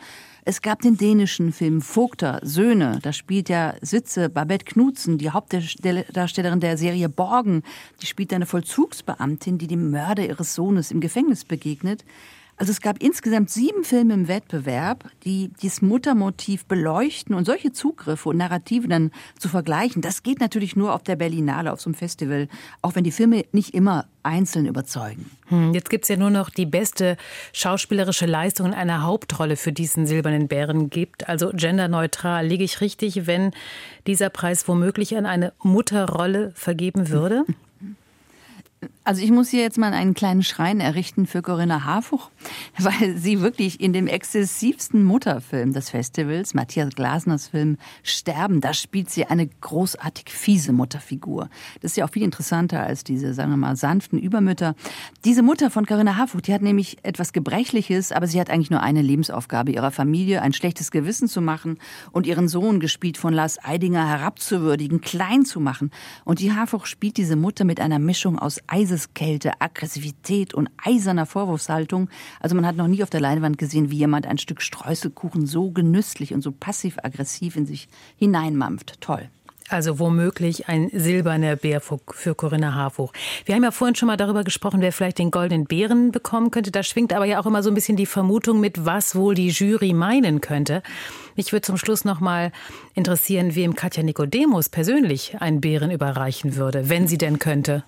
Es 0.49 0.63
gab 0.63 0.81
den 0.81 0.97
dänischen 0.97 1.53
Film 1.53 1.83
Vogter, 1.83 2.39
Söhne. 2.45 3.01
Da 3.03 3.13
spielt 3.13 3.49
ja 3.49 3.75
Sitze 3.81 4.29
Babette 4.29 4.65
Knudsen, 4.65 5.19
die 5.19 5.31
Hauptdarstellerin 5.31 6.61
der 6.61 6.79
Serie 6.79 7.09
Borgen. 7.09 7.65
Die 8.01 8.07
spielt 8.07 8.33
eine 8.33 8.47
Vollzugsbeamtin, 8.47 9.59
die 9.59 9.67
dem 9.67 9.91
Mörder 9.91 10.25
ihres 10.25 10.55
Sohnes 10.55 10.93
im 10.93 11.01
Gefängnis 11.01 11.45
begegnet. 11.45 12.05
Also 12.59 12.73
es 12.73 12.81
gab 12.81 13.03
insgesamt 13.03 13.51
sieben 13.51 13.85
Filme 13.85 14.15
im 14.15 14.29
Wettbewerb, 14.29 15.05
die 15.25 15.51
dieses 15.61 15.83
Muttermotiv 15.83 16.65
beleuchten 16.65 17.35
und 17.35 17.45
solche 17.45 17.73
Zugriffe 17.73 18.31
und 18.31 18.39
Narrative 18.39 18.89
dann 18.89 19.11
zu 19.39 19.51
vergleichen. 19.51 20.01
Das 20.01 20.23
geht 20.23 20.41
natürlich 20.41 20.75
nur 20.75 20.95
auf 20.95 21.03
der 21.03 21.17
Berlinale, 21.17 21.71
auf 21.71 21.83
so 21.83 21.91
einem 21.91 21.95
Festival, 21.95 22.49
auch 22.81 22.95
wenn 22.95 23.05
die 23.05 23.13
Filme 23.13 23.45
nicht 23.53 23.75
immer 23.75 24.07
einzeln 24.23 24.65
überzeugen. 24.65 25.31
Hm, 25.49 25.75
jetzt 25.75 25.91
gibt 25.91 26.05
es 26.05 26.09
ja 26.09 26.17
nur 26.17 26.31
noch 26.31 26.49
die 26.49 26.65
beste 26.65 27.19
schauspielerische 27.53 28.27
Leistung 28.27 28.69
in 28.69 28.75
einer 28.75 29.03
Hauptrolle 29.03 29.57
für 29.57 29.73
diesen 29.73 30.07
Silbernen 30.07 30.49
Bären 30.49 30.89
gibt. 30.89 31.29
Also 31.29 31.51
genderneutral. 31.53 32.47
Liege 32.47 32.65
ich 32.65 32.81
richtig, 32.81 33.27
wenn 33.27 33.51
dieser 34.07 34.31
Preis 34.31 34.67
womöglich 34.67 35.15
an 35.17 35.27
eine 35.27 35.53
Mutterrolle 35.63 36.53
vergeben 36.55 37.11
würde? 37.11 37.45
Also 39.07 39.23
ich 39.23 39.31
muss 39.31 39.51
hier 39.51 39.63
jetzt 39.63 39.79
mal 39.79 39.93
einen 39.93 40.15
kleinen 40.15 40.43
Schrein 40.43 40.81
errichten 40.81 41.29
für 41.29 41.41
Corinna 41.41 41.85
Harfuch, 41.85 42.29
weil 42.79 43.17
sie 43.17 43.41
wirklich 43.41 43.81
in 43.81 43.93
dem 43.93 44.09
exzessivsten 44.09 45.05
Mutterfilm 45.05 45.73
des 45.73 45.91
Festivals, 45.91 46.55
Matthias 46.55 46.93
Glasners 46.93 47.47
Film 47.47 47.77
Sterben, 48.03 48.61
da 48.61 48.75
spielt 48.75 49.09
sie 49.09 49.25
eine 49.25 49.47
großartig 49.47 50.31
fiese 50.31 50.73
Mutterfigur. 50.73 51.49
Das 51.81 51.93
ist 51.93 51.97
ja 51.99 52.05
auch 52.05 52.11
viel 52.11 52.25
interessanter 52.25 52.83
als 52.83 53.05
diese, 53.05 53.33
sagen 53.33 53.51
wir 53.51 53.57
mal, 53.57 53.77
sanften 53.77 54.19
Übermütter. 54.19 54.75
Diese 55.25 55.45
Mutter 55.45 55.71
von 55.71 55.87
Corinna 55.87 56.17
Harfuch, 56.17 56.41
die 56.41 56.53
hat 56.53 56.63
nämlich 56.63 56.97
etwas 57.05 57.33
Gebrechliches, 57.33 58.11
aber 58.11 58.27
sie 58.27 58.41
hat 58.41 58.51
eigentlich 58.51 58.71
nur 58.71 58.83
eine 58.83 59.03
Lebensaufgabe, 59.03 59.71
ihrer 59.71 59.93
Familie 59.93 60.43
ein 60.43 60.53
schlechtes 60.53 60.91
Gewissen 60.91 61.29
zu 61.29 61.41
machen 61.41 61.79
und 62.11 62.27
ihren 62.27 62.49
Sohn, 62.49 62.81
gespielt 62.81 63.19
von 63.19 63.33
Lars 63.33 63.63
Eidinger, 63.63 64.09
herabzuwürdigen, 64.09 65.01
klein 65.01 65.45
zu 65.45 65.61
machen. 65.61 65.93
Und 66.25 66.41
die 66.41 66.53
Harfuch 66.53 66.87
spielt 66.87 67.19
diese 67.19 67.37
Mutter 67.37 67.65
mit 67.65 67.79
einer 67.79 68.01
Mischung 68.01 68.37
aus 68.37 68.61
Eiseskälte, 68.97 69.61
Aggressivität 69.61 70.55
und 70.55 70.71
eiserner 70.83 71.27
Vorwurfshaltung. 71.27 72.09
Also 72.41 72.57
man 72.57 72.67
hat 72.67 72.77
noch 72.77 72.89
nie 72.89 73.03
auf 73.03 73.11
der 73.11 73.21
Leinwand 73.21 73.59
gesehen, 73.59 73.91
wie 73.91 73.99
jemand 73.99 74.27
ein 74.27 74.39
Stück 74.39 74.63
Streuselkuchen 74.63 75.47
so 75.47 75.71
genüsslich 75.71 76.33
und 76.33 76.41
so 76.41 76.51
passiv-aggressiv 76.51 77.57
in 77.57 77.67
sich 77.67 77.89
hineinmampft. 78.17 78.99
Toll. 79.03 79.29
Also 79.69 79.99
womöglich 79.99 80.69
ein 80.69 80.91
silberner 80.95 81.57
Bär 81.57 81.81
für 81.81 82.35
Corinna 82.37 82.75
Harfuch. 82.75 83.13
Wir 83.45 83.57
haben 83.57 83.65
ja 83.65 83.73
vorhin 83.73 83.97
schon 83.97 84.07
mal 84.07 84.17
darüber 84.17 84.45
gesprochen, 84.45 84.81
wer 84.81 84.93
vielleicht 84.93 85.19
den 85.19 85.33
goldenen 85.33 85.67
Bären 85.67 86.13
bekommen 86.13 86.53
könnte. 86.53 86.71
Da 86.71 86.85
schwingt 86.85 87.13
aber 87.13 87.25
ja 87.25 87.41
auch 87.41 87.47
immer 87.47 87.65
so 87.65 87.71
ein 87.71 87.75
bisschen 87.75 87.97
die 87.97 88.07
Vermutung 88.07 88.61
mit, 88.61 88.87
was 88.87 89.17
wohl 89.17 89.35
die 89.35 89.49
Jury 89.49 89.93
meinen 89.93 90.41
könnte. 90.41 90.83
Mich 91.35 91.53
würde 91.53 91.63
zum 91.63 91.77
Schluss 91.77 92.05
noch 92.05 92.21
mal 92.21 92.53
interessieren, 92.95 93.57
wem 93.57 93.75
Katja 93.75 94.05
Nikodemus 94.05 94.69
persönlich 94.69 95.37
einen 95.41 95.61
Bären 95.61 95.91
überreichen 95.91 96.55
würde, 96.55 96.89
wenn 96.89 97.09
sie 97.09 97.19
denn 97.19 97.41
könnte. 97.41 97.83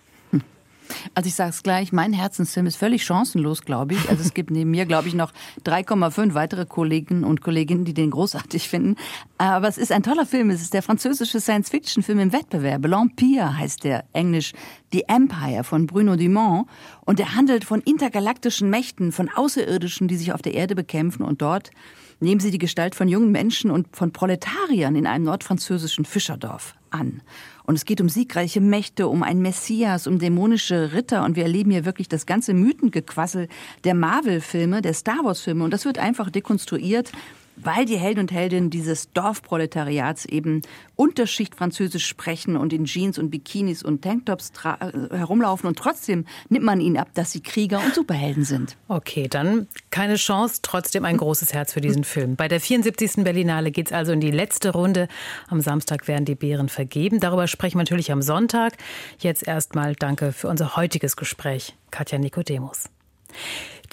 Also 1.15 1.29
ich 1.29 1.35
sage 1.35 1.51
es 1.51 1.63
gleich, 1.63 1.93
mein 1.93 2.13
Herzensfilm 2.13 2.67
ist 2.67 2.77
völlig 2.77 3.05
chancenlos, 3.05 3.63
glaube 3.63 3.95
ich. 3.95 4.09
Also 4.09 4.23
es 4.23 4.35
gibt 4.35 4.51
neben 4.51 4.71
mir, 4.71 4.87
glaube 4.87 5.09
ich, 5.09 5.15
noch 5.15 5.33
3,5 5.65 6.35
weitere 6.35 6.67
Kollegen 6.67 7.25
und 7.25 7.41
Kolleginnen, 7.41 7.85
die 7.85 7.95
den 7.95 8.11
großartig 8.11 8.69
finden. 8.69 8.97
Aber 9.39 9.69
es 9.69 9.79
ist 9.79 9.93
ein 9.93 10.03
toller 10.03 10.27
Film. 10.27 10.51
Es 10.51 10.63
ist 10.63 10.75
der 10.75 10.83
französische 10.83 11.41
Science-Fiction-Film 11.41 12.19
im 12.19 12.33
Wettbewerb. 12.33 12.85
L'Empire 12.85 13.57
heißt 13.57 13.85
der 13.85 14.05
Englisch 14.13 14.53
The 14.93 15.05
Empire 15.09 15.65
von 15.65 15.87
Bruno 15.87 16.17
Dumont. 16.17 16.67
Und 17.05 17.21
er 17.21 17.35
handelt 17.35 17.65
von 17.65 17.81
intergalaktischen 17.81 18.71
Mächten, 18.71 19.13
von 19.13 19.29
Außerirdischen, 19.35 20.09
die 20.09 20.17
sich 20.17 20.33
auf 20.33 20.43
der 20.43 20.55
Erde 20.55 20.75
bekämpfen 20.75 21.23
und 21.23 21.43
dort 21.43 21.71
nehmen 22.21 22.41
sie 22.41 22.51
die 22.51 22.59
Gestalt 22.59 22.95
von 22.95 23.09
jungen 23.09 23.31
Menschen 23.31 23.71
und 23.71 23.97
von 23.97 24.13
Proletariern 24.13 24.97
in 24.97 25.07
einem 25.07 25.25
nordfranzösischen 25.25 26.05
Fischerdorf 26.05 26.75
an. 26.91 27.23
Und 27.65 27.75
es 27.75 27.85
geht 27.85 28.01
um 28.01 28.09
siegreiche 28.09 28.61
Mächte, 28.61 29.09
um 29.09 29.23
einen 29.23 29.43
Messias, 29.43 30.07
um 30.07 30.19
dämonische 30.19 30.93
Ritter. 30.95 31.25
Und 31.25 31.37
wir 31.37 31.43
erleben 31.43 31.71
hier 31.71 31.85
wirklich 31.85 32.09
das 32.09 32.25
ganze 32.25 32.55
Mythengequassel 32.55 33.49
der 33.85 33.95
Marvel-Filme, 33.95 34.81
der 34.81 34.95
Star 34.95 35.23
Wars-Filme. 35.23 35.65
Und 35.65 35.73
das 35.73 35.85
wird 35.85 35.99
einfach 35.99 36.31
dekonstruiert 36.31 37.13
weil 37.63 37.85
die 37.85 37.97
Helden 37.97 38.21
und 38.21 38.33
Heldinnen 38.33 38.71
dieses 38.71 39.11
Dorfproletariats 39.13 40.25
eben 40.25 40.63
Unterschicht 40.97 41.55
Französisch 41.55 42.07
sprechen 42.07 42.57
und 42.57 42.73
in 42.73 42.85
Jeans 42.85 43.19
und 43.19 43.31
Bikinis 43.31 43.83
und 43.83 44.03
Tanktops 44.03 44.53
äh, 44.65 45.17
herumlaufen 45.17 45.69
und 45.69 45.79
trotzdem 45.79 46.25
nimmt 46.49 46.65
man 46.65 46.81
ihnen 46.81 46.97
ab, 46.97 47.09
dass 47.15 47.33
sie 47.33 47.41
Krieger 47.41 47.81
und 47.85 47.95
Superhelden 47.95 48.45
sind. 48.45 48.77
Okay, 48.89 49.29
dann 49.29 49.69
keine 49.91 50.17
Chance, 50.17 50.61
trotzdem 50.63 51.05
ein 51.05 51.17
großes 51.17 51.53
Herz 51.53 51.73
für 51.73 51.81
diesen 51.81 52.05
Film. 52.05 52.37
Bei 52.37 52.49
der 52.49 52.61
74. 52.61 53.25
Berlinale 53.25 53.71
geht 53.71 53.87
es 53.87 53.93
also 53.93 54.13
in 54.13 54.21
die 54.21 54.31
letzte 54.31 54.71
Runde. 54.71 55.09
Am 55.49 55.61
Samstag 55.61 56.09
werden 56.09 56.25
die 56.25 56.35
Beeren 56.35 56.69
vergeben. 56.69 57.21
Darüber 57.21 57.47
sprechen 57.47 57.75
wir 57.75 57.83
natürlich 57.83 58.13
am 58.13 58.23
Sonntag. 58.23 58.75
Jetzt 59.19 59.47
erstmal 59.47 59.95
danke 59.95 60.33
für 60.33 60.49
unser 60.49 60.77
heutiges 60.77 61.17
Gespräch, 61.17 61.75
Katja 61.91 62.19
Nikodemus. 62.19 62.85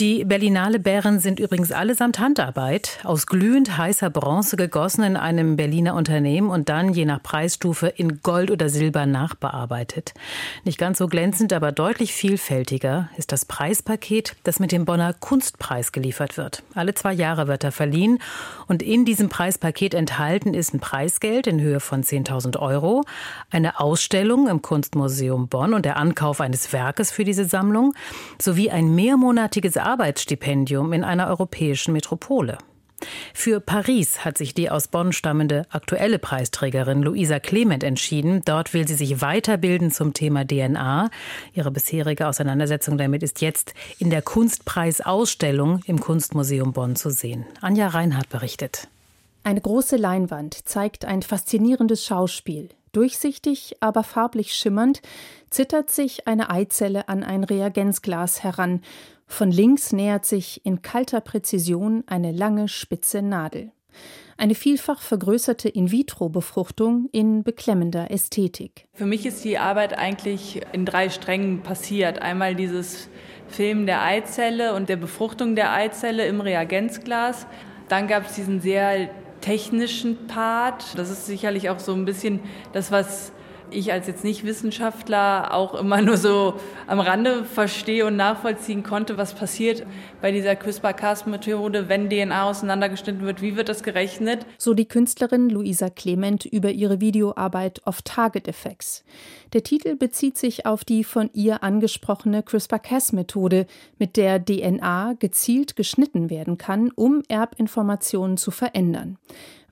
Die 0.01 0.25
Berlinale 0.25 0.77
Bären 0.77 1.21
sind 1.21 1.39
übrigens 1.39 1.71
allesamt 1.71 2.19
Handarbeit, 2.19 2.99
aus 3.05 3.27
glühend 3.27 3.77
heißer 3.77 4.09
Bronze 4.09 4.57
gegossen 4.57 5.05
in 5.05 5.15
einem 5.15 5.55
Berliner 5.55 5.95
Unternehmen 5.95 6.49
und 6.49 6.67
dann 6.67 6.91
je 6.91 7.05
nach 7.05 7.23
Preisstufe 7.23 7.87
in 7.87 8.21
Gold 8.21 8.51
oder 8.51 8.67
Silber 8.67 9.05
nachbearbeitet. 9.05 10.13
Nicht 10.65 10.77
ganz 10.77 10.97
so 10.97 11.07
glänzend, 11.07 11.53
aber 11.53 11.71
deutlich 11.71 12.13
vielfältiger 12.13 13.09
ist 13.15 13.31
das 13.31 13.45
Preispaket, 13.45 14.35
das 14.43 14.59
mit 14.59 14.73
dem 14.73 14.83
Bonner 14.83 15.13
Kunstpreis 15.13 15.93
geliefert 15.93 16.35
wird. 16.35 16.61
Alle 16.73 16.93
zwei 16.93 17.13
Jahre 17.13 17.47
wird 17.47 17.63
er 17.63 17.71
verliehen 17.71 18.19
und 18.67 18.83
in 18.83 19.05
diesem 19.05 19.29
Preispaket 19.29 19.93
enthalten 19.93 20.53
ist 20.53 20.73
ein 20.73 20.81
Preisgeld 20.81 21.47
in 21.47 21.61
Höhe 21.61 21.79
von 21.79 22.03
10.000 22.03 22.59
Euro, 22.59 23.05
eine 23.49 23.79
Ausstellung 23.79 24.49
im 24.49 24.61
Kunstmuseum 24.61 25.47
Bonn 25.47 25.73
und 25.73 25.85
der 25.85 25.95
Ankauf 25.95 26.41
eines 26.41 26.73
Werkes 26.73 27.11
für 27.11 27.23
diese 27.23 27.45
Sammlung 27.45 27.93
sowie 28.41 28.69
ein 28.69 28.93
mehrmonatiges 28.93 29.77
Arbeitsstipendium 29.85 30.91
in 30.93 31.03
einer 31.03 31.27
europäischen 31.27 31.93
Metropole. 31.93 32.57
Für 33.33 33.59
Paris 33.59 34.23
hat 34.23 34.37
sich 34.37 34.53
die 34.53 34.69
aus 34.69 34.87
Bonn 34.87 35.11
stammende 35.11 35.63
aktuelle 35.69 36.19
Preisträgerin 36.19 37.03
Luisa 37.03 37.39
Clement 37.39 37.83
entschieden. 37.83 38.41
Dort 38.45 38.73
will 38.73 38.87
sie 38.87 38.95
sich 38.95 39.21
weiterbilden 39.21 39.91
zum 39.91 40.13
Thema 40.13 40.45
DNA. 40.45 41.09
Ihre 41.53 41.71
bisherige 41.71 42.27
Auseinandersetzung 42.27 42.97
damit 42.97 43.21
ist 43.21 43.41
jetzt 43.41 43.73
in 43.99 44.09
der 44.09 44.21
Kunstpreisausstellung 44.21 45.81
im 45.85 45.99
Kunstmuseum 45.99 46.73
Bonn 46.73 46.95
zu 46.95 47.09
sehen. 47.09 47.45
Anja 47.61 47.87
Reinhardt 47.87 48.29
berichtet. 48.29 48.87
Eine 49.43 49.61
große 49.61 49.97
Leinwand 49.97 50.67
zeigt 50.67 51.05
ein 51.05 51.21
faszinierendes 51.21 52.05
Schauspiel. 52.05 52.69
Durchsichtig, 52.93 53.75
aber 53.81 54.03
farblich 54.03 54.53
schimmernd, 54.53 55.01
zittert 55.49 55.89
sich 55.89 56.27
eine 56.27 56.49
Eizelle 56.49 57.09
an 57.09 57.23
ein 57.23 57.43
Reagenzglas 57.43 58.41
heran 58.41 58.81
von 59.27 59.51
links 59.51 59.91
nähert 59.91 60.25
sich 60.25 60.65
in 60.65 60.81
kalter 60.81 61.21
Präzision 61.21 62.03
eine 62.07 62.31
lange 62.31 62.67
spitze 62.67 63.21
Nadel. 63.21 63.71
Eine 64.37 64.55
vielfach 64.55 65.01
vergrößerte 65.01 65.69
In-vitro-Befruchtung 65.69 67.07
in 67.13 67.43
beklemmender 67.43 68.11
Ästhetik. 68.11 68.85
Für 68.93 69.05
mich 69.05 69.25
ist 69.25 69.45
die 69.45 69.57
Arbeit 69.57 69.97
eigentlich 69.97 70.61
in 70.73 70.85
drei 70.85 71.09
Strängen 71.09 71.61
passiert. 71.61 72.21
Einmal 72.21 72.53
dieses 72.53 73.09
Filmen 73.47 73.85
der 73.85 74.01
Eizelle 74.03 74.73
und 74.73 74.89
der 74.89 74.97
Befruchtung 74.97 75.55
der 75.55 75.71
Eizelle 75.71 76.27
im 76.27 76.41
Reagenzglas. 76.41 77.47
Dann 77.87 78.07
gab 78.07 78.25
es 78.25 78.35
diesen 78.35 78.59
sehr 78.59 79.09
technischen 79.39 80.27
Part. 80.27 80.97
Das 80.97 81.09
ist 81.09 81.25
sicherlich 81.27 81.69
auch 81.69 81.79
so 81.79 81.93
ein 81.93 82.03
bisschen 82.03 82.41
das, 82.73 82.91
was 82.91 83.31
ich 83.75 83.91
als 83.91 84.07
jetzt 84.07 84.23
nicht 84.23 84.45
Wissenschaftler 84.45 85.53
auch 85.53 85.75
immer 85.75 86.01
nur 86.01 86.17
so 86.17 86.55
am 86.87 86.99
Rande 86.99 87.43
verstehe 87.43 88.05
und 88.05 88.15
nachvollziehen 88.15 88.83
konnte, 88.83 89.17
was 89.17 89.33
passiert 89.33 89.85
bei 90.21 90.31
dieser 90.31 90.55
CRISPR-Cas-Methode, 90.55 91.89
wenn 91.89 92.09
DNA 92.09 92.49
auseinandergeschnitten 92.49 93.21
wird, 93.21 93.41
wie 93.41 93.55
wird 93.55 93.69
das 93.69 93.83
gerechnet? 93.83 94.45
So 94.57 94.73
die 94.73 94.87
Künstlerin 94.87 95.49
Luisa 95.49 95.89
Clement 95.89 96.45
über 96.45 96.71
ihre 96.71 97.01
Videoarbeit 97.01 97.81
Off-Target 97.85 98.47
Effects. 98.47 99.03
Der 99.53 99.63
Titel 99.63 99.95
bezieht 99.95 100.37
sich 100.37 100.65
auf 100.65 100.83
die 100.83 101.03
von 101.03 101.29
ihr 101.33 101.63
angesprochene 101.63 102.43
CRISPR-Cas-Methode, 102.43 103.67
mit 103.99 104.17
der 104.17 104.43
DNA 104.43 105.13
gezielt 105.19 105.75
geschnitten 105.75 106.29
werden 106.29 106.57
kann, 106.57 106.91
um 106.95 107.21
Erbinformationen 107.27 108.37
zu 108.37 108.51
verändern. 108.51 109.17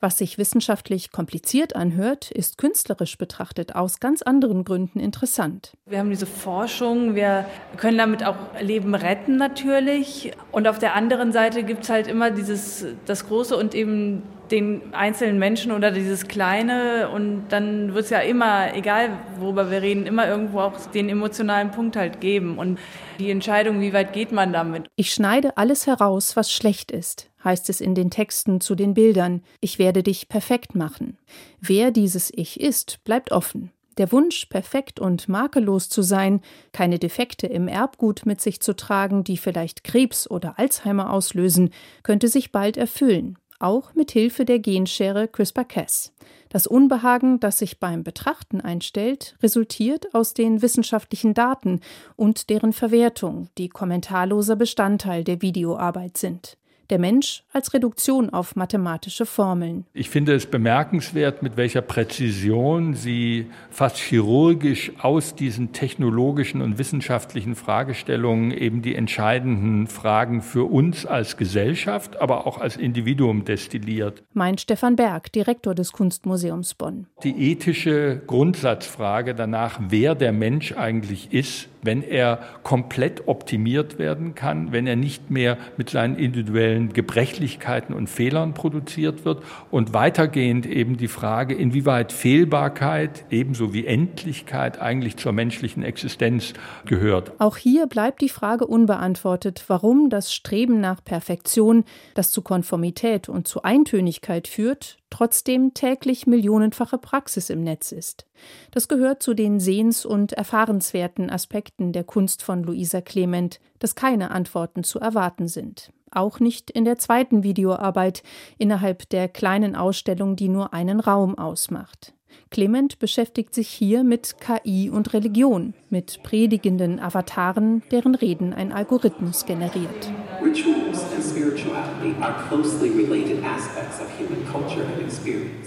Was 0.03 0.17
sich 0.17 0.37
wissenschaftlich 0.37 1.13
kompliziert 1.13 1.77
anhört, 1.77 2.29
ist 2.29 2.57
künstlerisch 2.57 3.17
betrachtet 3.17 3.73
aus 3.73 4.01
ganz 4.01 4.21
anderen 4.21 4.65
Gründen 4.65 4.99
interessant. 4.99 5.77
Wir 5.85 5.99
haben 5.99 6.09
diese 6.09 6.25
Forschung, 6.25 7.15
wir 7.15 7.45
können 7.77 7.97
damit 7.97 8.21
auch 8.25 8.35
Leben 8.59 8.95
retten 8.95 9.37
natürlich. 9.37 10.33
Und 10.51 10.67
auf 10.67 10.77
der 10.77 10.95
anderen 10.95 11.31
Seite 11.31 11.63
gibt 11.63 11.85
es 11.85 11.89
halt 11.89 12.07
immer 12.07 12.31
dieses, 12.31 12.85
das 13.05 13.27
Große 13.27 13.55
und 13.55 13.73
eben 13.73 14.23
den 14.51 14.93
einzelnen 14.93 15.39
Menschen 15.39 15.71
oder 15.71 15.89
dieses 15.89 16.27
Kleine 16.27 17.09
und 17.09 17.45
dann 17.49 17.93
wird 17.93 18.05
es 18.05 18.09
ja 18.09 18.19
immer, 18.19 18.75
egal 18.75 19.17
worüber 19.39 19.71
wir 19.71 19.81
reden, 19.81 20.05
immer 20.05 20.27
irgendwo 20.27 20.59
auch 20.59 20.73
den 20.93 21.09
emotionalen 21.09 21.71
Punkt 21.71 21.95
halt 21.95 22.19
geben 22.19 22.57
und 22.57 22.77
die 23.19 23.31
Entscheidung, 23.31 23.79
wie 23.79 23.93
weit 23.93 24.13
geht 24.13 24.31
man 24.31 24.53
damit. 24.53 24.89
Ich 24.95 25.13
schneide 25.13 25.57
alles 25.57 25.87
heraus, 25.87 26.35
was 26.35 26.51
schlecht 26.51 26.91
ist, 26.91 27.29
heißt 27.43 27.69
es 27.69 27.81
in 27.81 27.95
den 27.95 28.09
Texten 28.09 28.61
zu 28.61 28.75
den 28.75 28.93
Bildern. 28.93 29.43
Ich 29.59 29.79
werde 29.79 30.03
dich 30.03 30.29
perfekt 30.29 30.75
machen. 30.75 31.17
Wer 31.59 31.91
dieses 31.91 32.31
Ich 32.33 32.59
ist, 32.59 33.03
bleibt 33.03 33.31
offen. 33.31 33.71
Der 33.97 34.11
Wunsch, 34.11 34.47
perfekt 34.47 34.99
und 34.99 35.29
makellos 35.29 35.87
zu 35.87 36.01
sein, 36.01 36.41
keine 36.71 36.97
Defekte 36.97 37.45
im 37.45 37.67
Erbgut 37.67 38.25
mit 38.25 38.41
sich 38.41 38.59
zu 38.59 38.75
tragen, 38.75 39.23
die 39.23 39.37
vielleicht 39.37 39.83
Krebs 39.83 40.29
oder 40.29 40.57
Alzheimer 40.57 41.11
auslösen, 41.13 41.69
könnte 42.01 42.27
sich 42.27 42.51
bald 42.51 42.75
erfüllen, 42.75 43.37
auch 43.59 43.93
mit 43.93 44.11
Hilfe 44.11 44.45
der 44.45 44.57
Genschere 44.57 45.27
CRISPR-Cas. 45.27 46.11
Das 46.49 46.65
Unbehagen, 46.65 47.39
das 47.39 47.59
sich 47.59 47.79
beim 47.79 48.03
Betrachten 48.03 48.61
einstellt, 48.61 49.35
resultiert 49.43 50.13
aus 50.15 50.33
den 50.33 50.63
wissenschaftlichen 50.63 51.35
Daten 51.35 51.79
und 52.15 52.49
deren 52.49 52.73
Verwertung, 52.73 53.49
die 53.59 53.69
kommentarloser 53.69 54.55
Bestandteil 54.55 55.23
der 55.23 55.41
Videoarbeit 55.43 56.17
sind 56.17 56.57
der 56.89 56.99
Mensch 56.99 57.43
als 57.51 57.73
Reduktion 57.73 58.29
auf 58.29 58.55
mathematische 58.55 59.25
Formeln. 59.25 59.85
Ich 59.93 60.09
finde 60.09 60.33
es 60.33 60.45
bemerkenswert, 60.45 61.43
mit 61.43 61.57
welcher 61.57 61.81
Präzision 61.81 62.93
Sie 62.93 63.47
fast 63.69 63.97
chirurgisch 63.97 64.91
aus 64.99 65.35
diesen 65.35 65.71
technologischen 65.71 66.61
und 66.61 66.77
wissenschaftlichen 66.77 67.55
Fragestellungen 67.55 68.51
eben 68.51 68.81
die 68.81 68.95
entscheidenden 68.95 69.87
Fragen 69.87 70.41
für 70.41 70.69
uns 70.69 71.05
als 71.05 71.37
Gesellschaft, 71.37 72.19
aber 72.21 72.47
auch 72.47 72.59
als 72.59 72.77
Individuum 72.77 73.45
destilliert. 73.45 74.23
Meint 74.33 74.61
Stefan 74.61 74.95
Berg, 74.95 75.31
Direktor 75.31 75.75
des 75.75 75.91
Kunstmuseums 75.91 76.73
Bonn. 76.73 77.07
Die 77.23 77.51
ethische 77.51 78.21
Grundsatzfrage 78.25 79.35
danach, 79.35 79.79
wer 79.89 80.15
der 80.15 80.31
Mensch 80.31 80.73
eigentlich 80.73 81.33
ist, 81.33 81.69
wenn 81.83 82.03
er 82.03 82.39
komplett 82.63 83.27
optimiert 83.27 83.99
werden 83.99 84.35
kann, 84.35 84.71
wenn 84.71 84.87
er 84.87 84.95
nicht 84.95 85.29
mehr 85.29 85.57
mit 85.77 85.89
seinen 85.89 86.15
individuellen 86.15 86.93
Gebrechlichkeiten 86.93 87.93
und 87.93 88.09
Fehlern 88.09 88.53
produziert 88.53 89.25
wird 89.25 89.43
und 89.71 89.93
weitergehend 89.93 90.65
eben 90.65 90.97
die 90.97 91.07
Frage, 91.07 91.53
inwieweit 91.53 92.11
Fehlbarkeit 92.11 93.25
ebenso 93.29 93.73
wie 93.73 93.85
Endlichkeit 93.85 94.81
eigentlich 94.81 95.17
zur 95.17 95.33
menschlichen 95.33 95.83
Existenz 95.83 96.53
gehört. 96.85 97.31
Auch 97.39 97.57
hier 97.57 97.87
bleibt 97.87 98.21
die 98.21 98.29
Frage 98.29 98.65
unbeantwortet, 98.65 99.65
warum 99.67 100.09
das 100.09 100.33
Streben 100.33 100.79
nach 100.79 101.03
Perfektion, 101.03 101.83
das 102.15 102.31
zu 102.31 102.41
Konformität 102.41 103.29
und 103.29 103.47
zu 103.47 103.63
Eintönigkeit 103.63 104.47
führt, 104.47 104.97
trotzdem 105.13 105.75
täglich 105.75 106.25
millionenfache 106.25 106.97
Praxis 106.97 107.51
im 107.51 107.63
Netz 107.63 107.91
ist. 107.91 108.25
Das 108.71 108.87
gehört 108.87 109.21
zu 109.21 109.35
den 109.35 109.59
sehens- 109.59 110.07
und 110.07 110.33
erfahrenswerten 110.33 111.29
Aspekten 111.29 111.93
der 111.93 112.03
Kunst 112.03 112.41
von 112.41 112.63
Luisa 112.63 112.99
Clement, 112.99 113.59
dass 113.77 113.93
keine 113.93 114.31
Antworten 114.31 114.83
zu 114.83 114.99
erwarten 114.99 115.47
sind. 115.47 115.93
Auch 116.09 116.39
nicht 116.39 116.71
in 116.71 116.83
der 116.83 116.97
zweiten 116.97 117.43
Videoarbeit 117.43 118.23
innerhalb 118.57 119.07
der 119.09 119.29
kleinen 119.29 119.75
Ausstellung, 119.75 120.35
die 120.35 120.49
nur 120.49 120.73
einen 120.73 120.99
Raum 120.99 121.37
ausmacht. 121.37 122.15
Clement 122.49 122.99
beschäftigt 122.99 123.53
sich 123.55 123.69
hier 123.69 124.03
mit 124.03 124.35
KI 124.39 124.89
und 124.89 125.13
Religion, 125.13 125.73
mit 125.89 126.21
predigenden 126.23 126.99
Avataren, 126.99 127.81
deren 127.91 128.15
Reden 128.15 128.53
ein 128.53 128.71
Algorithmus 128.71 129.45
generiert. 129.45 130.11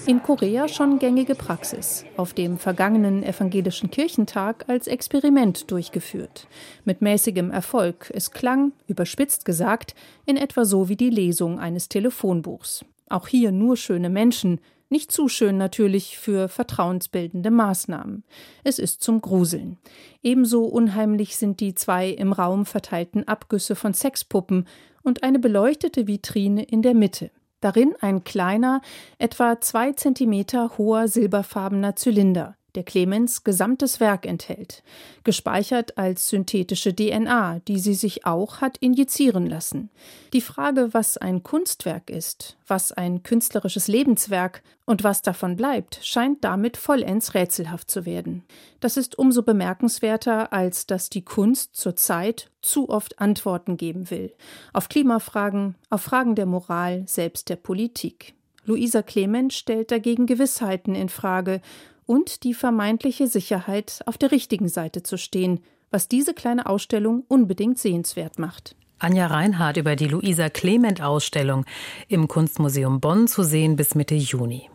In 0.07 0.23
Korea 0.23 0.69
schon 0.69 0.99
gängige 0.99 1.35
Praxis, 1.35 2.05
auf 2.17 2.35
dem 2.35 2.59
vergangenen 2.59 3.23
evangelischen 3.23 3.91
Kirchentag 3.91 4.65
als 4.69 4.87
Experiment 4.87 5.71
durchgeführt. 5.71 6.47
Mit 6.85 7.03
mäßigem 7.03 7.51
Erfolg. 7.51 8.11
Es 8.15 8.31
klang, 8.31 8.73
überspitzt 8.87 9.45
gesagt, 9.45 9.95
in 10.25 10.37
etwa 10.37 10.65
so 10.65 10.89
wie 10.89 10.97
die 10.97 11.11
Lesung 11.11 11.59
eines 11.59 11.89
Telefonbuchs. 11.89 12.85
Auch 13.09 13.29
hier 13.29 13.53
nur 13.53 13.77
schöne 13.77 14.11
Menschen, 14.11 14.61
nicht 14.89 15.11
zu 15.11 15.29
schön 15.29 15.57
natürlich 15.57 16.19
für 16.19 16.49
vertrauensbildende 16.49 17.51
Maßnahmen. 17.51 18.25
Es 18.65 18.79
ist 18.79 19.03
zum 19.03 19.21
Gruseln. 19.21 19.79
Ebenso 20.23 20.65
unheimlich 20.65 21.37
sind 21.37 21.61
die 21.61 21.75
zwei 21.75 22.09
im 22.09 22.33
Raum 22.33 22.67
verteilten 22.67 23.27
Abgüsse 23.27 23.75
von 23.75 23.95
Sexpuppen 23.95 24.67
und 25.03 25.23
eine 25.23 25.39
beleuchtete 25.39 26.07
Vitrine 26.07 26.63
in 26.63 26.83
der 26.83 26.95
Mitte. 26.95 27.31
Darin 27.61 27.95
ein 28.01 28.23
kleiner, 28.23 28.81
etwa 29.19 29.61
zwei 29.61 29.93
Zentimeter 29.93 30.79
hoher 30.79 31.09
silberfarbener 31.09 31.97
Zylinder, 31.97 32.57
der 32.77 32.85
Clemens 32.85 33.43
gesamtes 33.43 33.99
Werk 33.99 34.27
enthält, 34.27 34.83
gespeichert 35.25 35.99
als 35.99 36.29
synthetische 36.29 36.95
DNA, 36.95 37.61
die 37.67 37.79
sie 37.79 37.95
sich 37.95 38.27
auch 38.27 38.61
hat 38.61 38.77
injizieren 38.77 39.47
lassen. 39.47 39.91
Die 40.33 40.41
Frage, 40.41 40.91
was 40.93 41.17
ein 41.17 41.43
Kunstwerk 41.43 42.11
ist, 42.11 42.57
was 42.67 42.93
ein 42.93 43.23
künstlerisches 43.23 43.89
Lebenswerk 43.89 44.63
und 44.85 45.03
was 45.03 45.23
davon 45.23 45.57
bleibt, 45.57 45.99
scheint 46.03 46.45
damit 46.45 46.77
vollends 46.77 47.35
rätselhaft 47.35 47.91
zu 47.91 48.07
werden. 48.07 48.45
Das 48.81 48.97
ist 48.97 49.19
umso 49.19 49.43
bemerkenswerter, 49.43 50.53
als 50.53 50.87
dass 50.87 51.11
die 51.11 51.25
Kunst 51.25 51.75
zurzeit 51.75 52.51
zu 52.61 52.89
oft 52.89 53.19
Antworten 53.19 53.77
geben 53.77 54.11
will. 54.11 54.33
Auf 54.73 54.89
Klimafragen, 54.89 55.75
auf 55.91 56.03
Fragen 56.03 56.35
der 56.35 56.47
Moral, 56.47 57.05
selbst 57.07 57.49
der 57.49 57.57
Politik. 57.57 58.35
Luisa 58.67 59.03
Clement 59.03 59.53
stellt 59.53 59.91
dagegen 59.93 60.27
Gewissheiten 60.27 60.95
in 60.95 61.09
Frage 61.09 61.61
und 62.07 62.45
die 62.45 62.55
vermeintliche 62.55 63.27
Sicherheit, 63.27 64.01
auf 64.07 64.17
der 64.17 64.33
richtigen 64.33 64.69
Seite 64.69 65.03
zu 65.03 65.19
stehen, 65.19 65.61
was 65.91 66.09
diese 66.09 66.35
kleine 66.35 66.67
Ausstellung 66.67 67.25
unbedingt 67.29 67.79
sehenswert 67.79 68.39
macht. 68.39 68.75
Anja 68.99 69.27
Reinhardt 69.27 69.77
über 69.77 69.95
die 69.95 70.09
Luisa 70.09 70.49
Clement 70.49 71.03
Ausstellung 71.03 71.67
im 72.09 72.29
Kunstmuseum 72.29 73.01
Bonn 73.01 73.29
zu 73.29 73.43
sehen 73.43 73.77
bis 73.77 73.95
Mitte 73.95 74.15
Juni. 74.15 74.71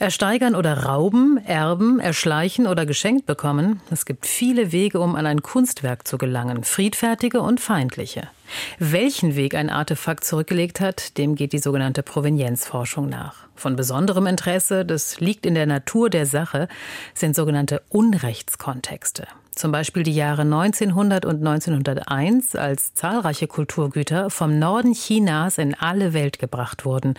Ersteigern 0.00 0.54
oder 0.54 0.84
rauben, 0.84 1.38
erben, 1.44 2.00
erschleichen 2.00 2.66
oder 2.66 2.86
geschenkt 2.86 3.26
bekommen. 3.26 3.82
Es 3.90 4.06
gibt 4.06 4.24
viele 4.24 4.72
Wege, 4.72 4.98
um 4.98 5.14
an 5.14 5.26
ein 5.26 5.42
Kunstwerk 5.42 6.08
zu 6.08 6.16
gelangen, 6.16 6.64
friedfertige 6.64 7.42
und 7.42 7.60
feindliche. 7.60 8.22
Welchen 8.78 9.36
Weg 9.36 9.54
ein 9.54 9.68
Artefakt 9.68 10.24
zurückgelegt 10.24 10.80
hat, 10.80 11.18
dem 11.18 11.34
geht 11.34 11.52
die 11.52 11.58
sogenannte 11.58 12.02
Provenienzforschung 12.02 13.10
nach. 13.10 13.46
Von 13.56 13.76
besonderem 13.76 14.26
Interesse, 14.26 14.86
das 14.86 15.20
liegt 15.20 15.44
in 15.44 15.54
der 15.54 15.66
Natur 15.66 16.08
der 16.08 16.24
Sache, 16.24 16.68
sind 17.12 17.36
sogenannte 17.36 17.82
Unrechtskontexte. 17.90 19.26
Zum 19.54 19.70
Beispiel 19.70 20.02
die 20.02 20.14
Jahre 20.14 20.42
1900 20.42 21.26
und 21.26 21.46
1901, 21.46 22.56
als 22.56 22.94
zahlreiche 22.94 23.48
Kulturgüter 23.48 24.30
vom 24.30 24.58
Norden 24.58 24.94
Chinas 24.94 25.58
in 25.58 25.74
alle 25.74 26.14
Welt 26.14 26.38
gebracht 26.38 26.86
wurden, 26.86 27.14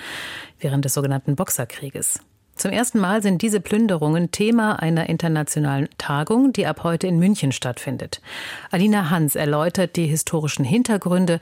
während 0.59 0.83
des 0.83 0.95
sogenannten 0.95 1.35
Boxerkrieges. 1.35 2.21
Zum 2.61 2.69
ersten 2.69 2.99
Mal 2.99 3.23
sind 3.23 3.41
diese 3.41 3.59
Plünderungen 3.59 4.29
Thema 4.29 4.75
einer 4.75 5.09
internationalen 5.09 5.89
Tagung, 5.97 6.53
die 6.53 6.67
ab 6.67 6.83
heute 6.83 7.07
in 7.07 7.17
München 7.17 7.51
stattfindet. 7.51 8.21
Alina 8.69 9.09
Hans 9.09 9.35
erläutert 9.35 9.95
die 9.95 10.05
historischen 10.05 10.63
Hintergründe 10.63 11.39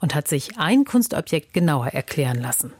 und 0.00 0.14
hat 0.14 0.26
sich 0.26 0.56
ein 0.56 0.86
Kunstobjekt 0.86 1.52
genauer 1.52 1.88
erklären 1.88 2.40
lassen. 2.40 2.72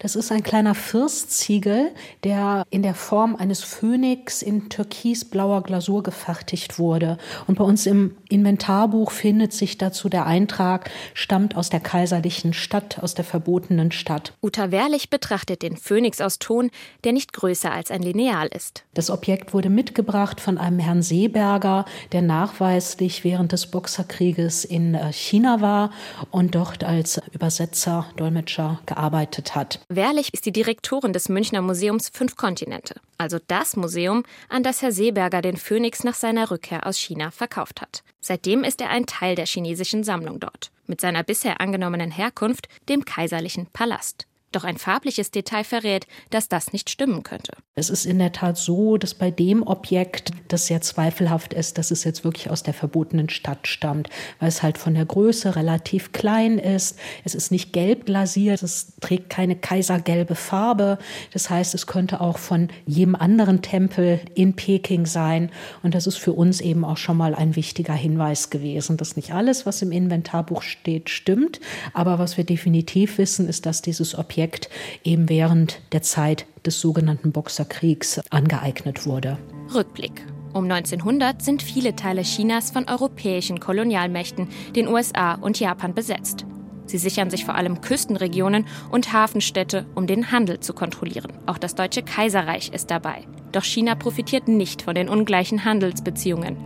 Das 0.00 0.16
ist 0.16 0.32
ein 0.32 0.42
kleiner 0.42 0.74
Firstziegel, 0.74 1.92
der 2.24 2.64
in 2.70 2.82
der 2.82 2.94
Form 2.94 3.36
eines 3.36 3.62
Phönix 3.62 4.42
in 4.42 4.68
türkisblauer 4.68 5.62
Glasur 5.62 6.02
gefertigt 6.02 6.80
wurde. 6.80 7.16
Und 7.46 7.56
bei 7.56 7.64
uns 7.64 7.86
im 7.86 8.16
Inventarbuch 8.28 9.12
findet 9.12 9.52
sich 9.52 9.78
dazu 9.78 10.08
der 10.08 10.26
Eintrag, 10.26 10.90
stammt 11.14 11.56
aus 11.56 11.70
der 11.70 11.78
kaiserlichen 11.78 12.52
Stadt, 12.52 12.98
aus 13.02 13.14
der 13.14 13.24
verbotenen 13.24 13.92
Stadt. 13.92 14.32
Uta 14.42 14.72
Wehrlich 14.72 15.10
betrachtet 15.10 15.62
den 15.62 15.76
Phönix 15.76 16.20
aus 16.20 16.40
Ton, 16.40 16.70
der 17.04 17.12
nicht 17.12 17.32
größer 17.32 17.70
als 17.70 17.92
ein 17.92 18.02
Lineal 18.02 18.48
ist. 18.48 18.84
Das 18.94 19.10
Objekt 19.10 19.54
wurde 19.54 19.70
mitgebracht 19.70 20.40
von 20.40 20.58
einem 20.58 20.80
Herrn 20.80 21.02
Seeberger, 21.02 21.84
der 22.10 22.22
nachweislich 22.22 23.22
während 23.22 23.52
des 23.52 23.68
Boxerkrieges 23.68 24.64
in 24.64 24.94
äh, 24.94 25.12
China 25.12 25.60
war 25.60 25.90
und 26.32 26.56
dort 26.56 26.82
als 26.82 27.22
Übersetzer, 27.32 28.06
Dolmetscher 28.16 28.80
gearbeitet 28.86 29.54
hat. 29.54 29.83
Wehrlich 29.88 30.32
ist 30.32 30.46
die 30.46 30.52
Direktorin 30.52 31.12
des 31.12 31.28
Münchner 31.28 31.60
Museums 31.60 32.08
Fünf 32.08 32.36
Kontinente, 32.36 33.00
also 33.18 33.38
das 33.46 33.76
Museum, 33.76 34.24
an 34.48 34.62
das 34.62 34.80
Herr 34.80 34.92
Seeberger 34.92 35.42
den 35.42 35.56
Phönix 35.56 36.04
nach 36.04 36.14
seiner 36.14 36.50
Rückkehr 36.50 36.86
aus 36.86 36.98
China 36.98 37.30
verkauft 37.30 37.82
hat. 37.82 38.02
Seitdem 38.20 38.64
ist 38.64 38.80
er 38.80 38.88
ein 38.88 39.06
Teil 39.06 39.34
der 39.34 39.46
chinesischen 39.46 40.02
Sammlung 40.02 40.40
dort, 40.40 40.70
mit 40.86 41.00
seiner 41.00 41.22
bisher 41.22 41.60
angenommenen 41.60 42.10
Herkunft, 42.10 42.68
dem 42.88 43.04
kaiserlichen 43.04 43.66
Palast. 43.72 44.26
Doch 44.52 44.64
ein 44.64 44.78
farbliches 44.78 45.30
Detail 45.30 45.64
verrät, 45.64 46.06
dass 46.30 46.48
das 46.48 46.72
nicht 46.72 46.88
stimmen 46.88 47.22
könnte. 47.22 47.52
Es 47.76 47.90
ist 47.90 48.06
in 48.06 48.20
der 48.20 48.30
Tat 48.30 48.56
so, 48.56 48.98
dass 48.98 49.14
bei 49.14 49.32
dem 49.32 49.64
Objekt 49.64 50.30
das 50.46 50.68
sehr 50.68 50.80
zweifelhaft 50.80 51.52
ist, 51.52 51.76
dass 51.76 51.90
es 51.90 52.04
jetzt 52.04 52.22
wirklich 52.22 52.48
aus 52.48 52.62
der 52.62 52.72
verbotenen 52.72 53.28
Stadt 53.28 53.66
stammt, 53.66 54.10
weil 54.38 54.46
es 54.46 54.62
halt 54.62 54.78
von 54.78 54.94
der 54.94 55.04
Größe 55.04 55.56
relativ 55.56 56.12
klein 56.12 56.60
ist. 56.60 56.96
Es 57.24 57.34
ist 57.34 57.50
nicht 57.50 57.72
gelb 57.72 58.06
glasiert, 58.06 58.62
es 58.62 58.92
trägt 59.00 59.28
keine 59.28 59.56
kaisergelbe 59.56 60.36
Farbe. 60.36 60.98
Das 61.32 61.50
heißt, 61.50 61.74
es 61.74 61.88
könnte 61.88 62.20
auch 62.20 62.38
von 62.38 62.68
jedem 62.86 63.16
anderen 63.16 63.60
Tempel 63.60 64.20
in 64.36 64.54
Peking 64.54 65.04
sein. 65.04 65.50
Und 65.82 65.96
das 65.96 66.06
ist 66.06 66.18
für 66.18 66.32
uns 66.32 66.60
eben 66.60 66.84
auch 66.84 66.96
schon 66.96 67.16
mal 67.16 67.34
ein 67.34 67.56
wichtiger 67.56 67.94
Hinweis 67.94 68.50
gewesen, 68.50 68.98
dass 68.98 69.16
nicht 69.16 69.32
alles, 69.32 69.66
was 69.66 69.82
im 69.82 69.90
Inventarbuch 69.90 70.62
steht, 70.62 71.10
stimmt. 71.10 71.58
Aber 71.92 72.20
was 72.20 72.36
wir 72.36 72.44
definitiv 72.44 73.18
wissen, 73.18 73.48
ist, 73.48 73.66
dass 73.66 73.82
dieses 73.82 74.16
Objekt 74.16 74.68
eben 75.02 75.28
während 75.28 75.80
der 75.90 76.02
Zeit 76.02 76.46
des 76.66 76.80
sogenannten 76.80 77.32
Boxerkriegs 77.32 78.20
angeeignet 78.30 79.06
wurde. 79.06 79.38
Rückblick. 79.74 80.26
Um 80.52 80.70
1900 80.70 81.42
sind 81.42 81.62
viele 81.62 81.96
Teile 81.96 82.22
Chinas 82.22 82.70
von 82.70 82.88
europäischen 82.88 83.58
Kolonialmächten, 83.58 84.48
den 84.76 84.88
USA 84.88 85.34
und 85.34 85.58
Japan 85.58 85.94
besetzt. 85.94 86.46
Sie 86.86 86.98
sichern 86.98 87.30
sich 87.30 87.44
vor 87.44 87.54
allem 87.54 87.80
Küstenregionen 87.80 88.66
und 88.90 89.12
Hafenstädte, 89.12 89.86
um 89.94 90.06
den 90.06 90.30
Handel 90.30 90.60
zu 90.60 90.72
kontrollieren. 90.74 91.32
Auch 91.46 91.58
das 91.58 91.74
Deutsche 91.74 92.02
Kaiserreich 92.02 92.72
ist 92.72 92.90
dabei. 92.90 93.26
Doch 93.52 93.64
China 93.64 93.94
profitiert 93.94 94.48
nicht 94.48 94.82
von 94.82 94.94
den 94.94 95.08
ungleichen 95.08 95.64
Handelsbeziehungen. 95.64 96.56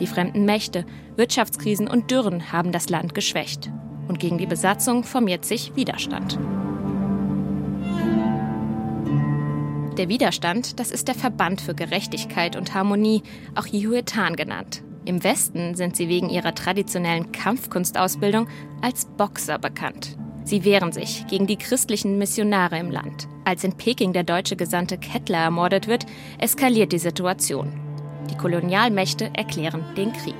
Die 0.00 0.06
fremden 0.06 0.44
Mächte, 0.44 0.84
Wirtschaftskrisen 1.16 1.88
und 1.88 2.10
Dürren 2.10 2.52
haben 2.52 2.72
das 2.72 2.88
Land 2.88 3.14
geschwächt. 3.14 3.70
Und 4.08 4.20
gegen 4.20 4.38
die 4.38 4.46
Besatzung 4.46 5.04
formiert 5.04 5.44
sich 5.44 5.74
Widerstand. 5.76 6.38
Der 9.96 10.08
Widerstand, 10.08 10.80
das 10.80 10.90
ist 10.90 11.06
der 11.06 11.14
Verband 11.14 11.60
für 11.60 11.74
Gerechtigkeit 11.74 12.56
und 12.56 12.74
Harmonie, 12.74 13.22
auch 13.54 13.66
Jihuetan 13.66 14.34
genannt. 14.34 14.82
Im 15.04 15.22
Westen 15.22 15.76
sind 15.76 15.94
sie 15.94 16.08
wegen 16.08 16.30
ihrer 16.30 16.52
traditionellen 16.52 17.30
Kampfkunstausbildung 17.30 18.48
als 18.82 19.04
Boxer 19.04 19.58
bekannt. 19.58 20.16
Sie 20.42 20.64
wehren 20.64 20.90
sich 20.90 21.24
gegen 21.28 21.46
die 21.46 21.56
christlichen 21.56 22.18
Missionare 22.18 22.78
im 22.78 22.90
Land. 22.90 23.28
Als 23.44 23.62
in 23.62 23.74
Peking 23.74 24.12
der 24.12 24.24
deutsche 24.24 24.56
Gesandte 24.56 24.98
Kettler 24.98 25.38
ermordet 25.38 25.86
wird, 25.86 26.06
eskaliert 26.38 26.90
die 26.90 26.98
Situation. 26.98 27.72
Die 28.30 28.36
Kolonialmächte 28.36 29.30
erklären 29.34 29.84
den 29.96 30.12
Krieg. 30.12 30.34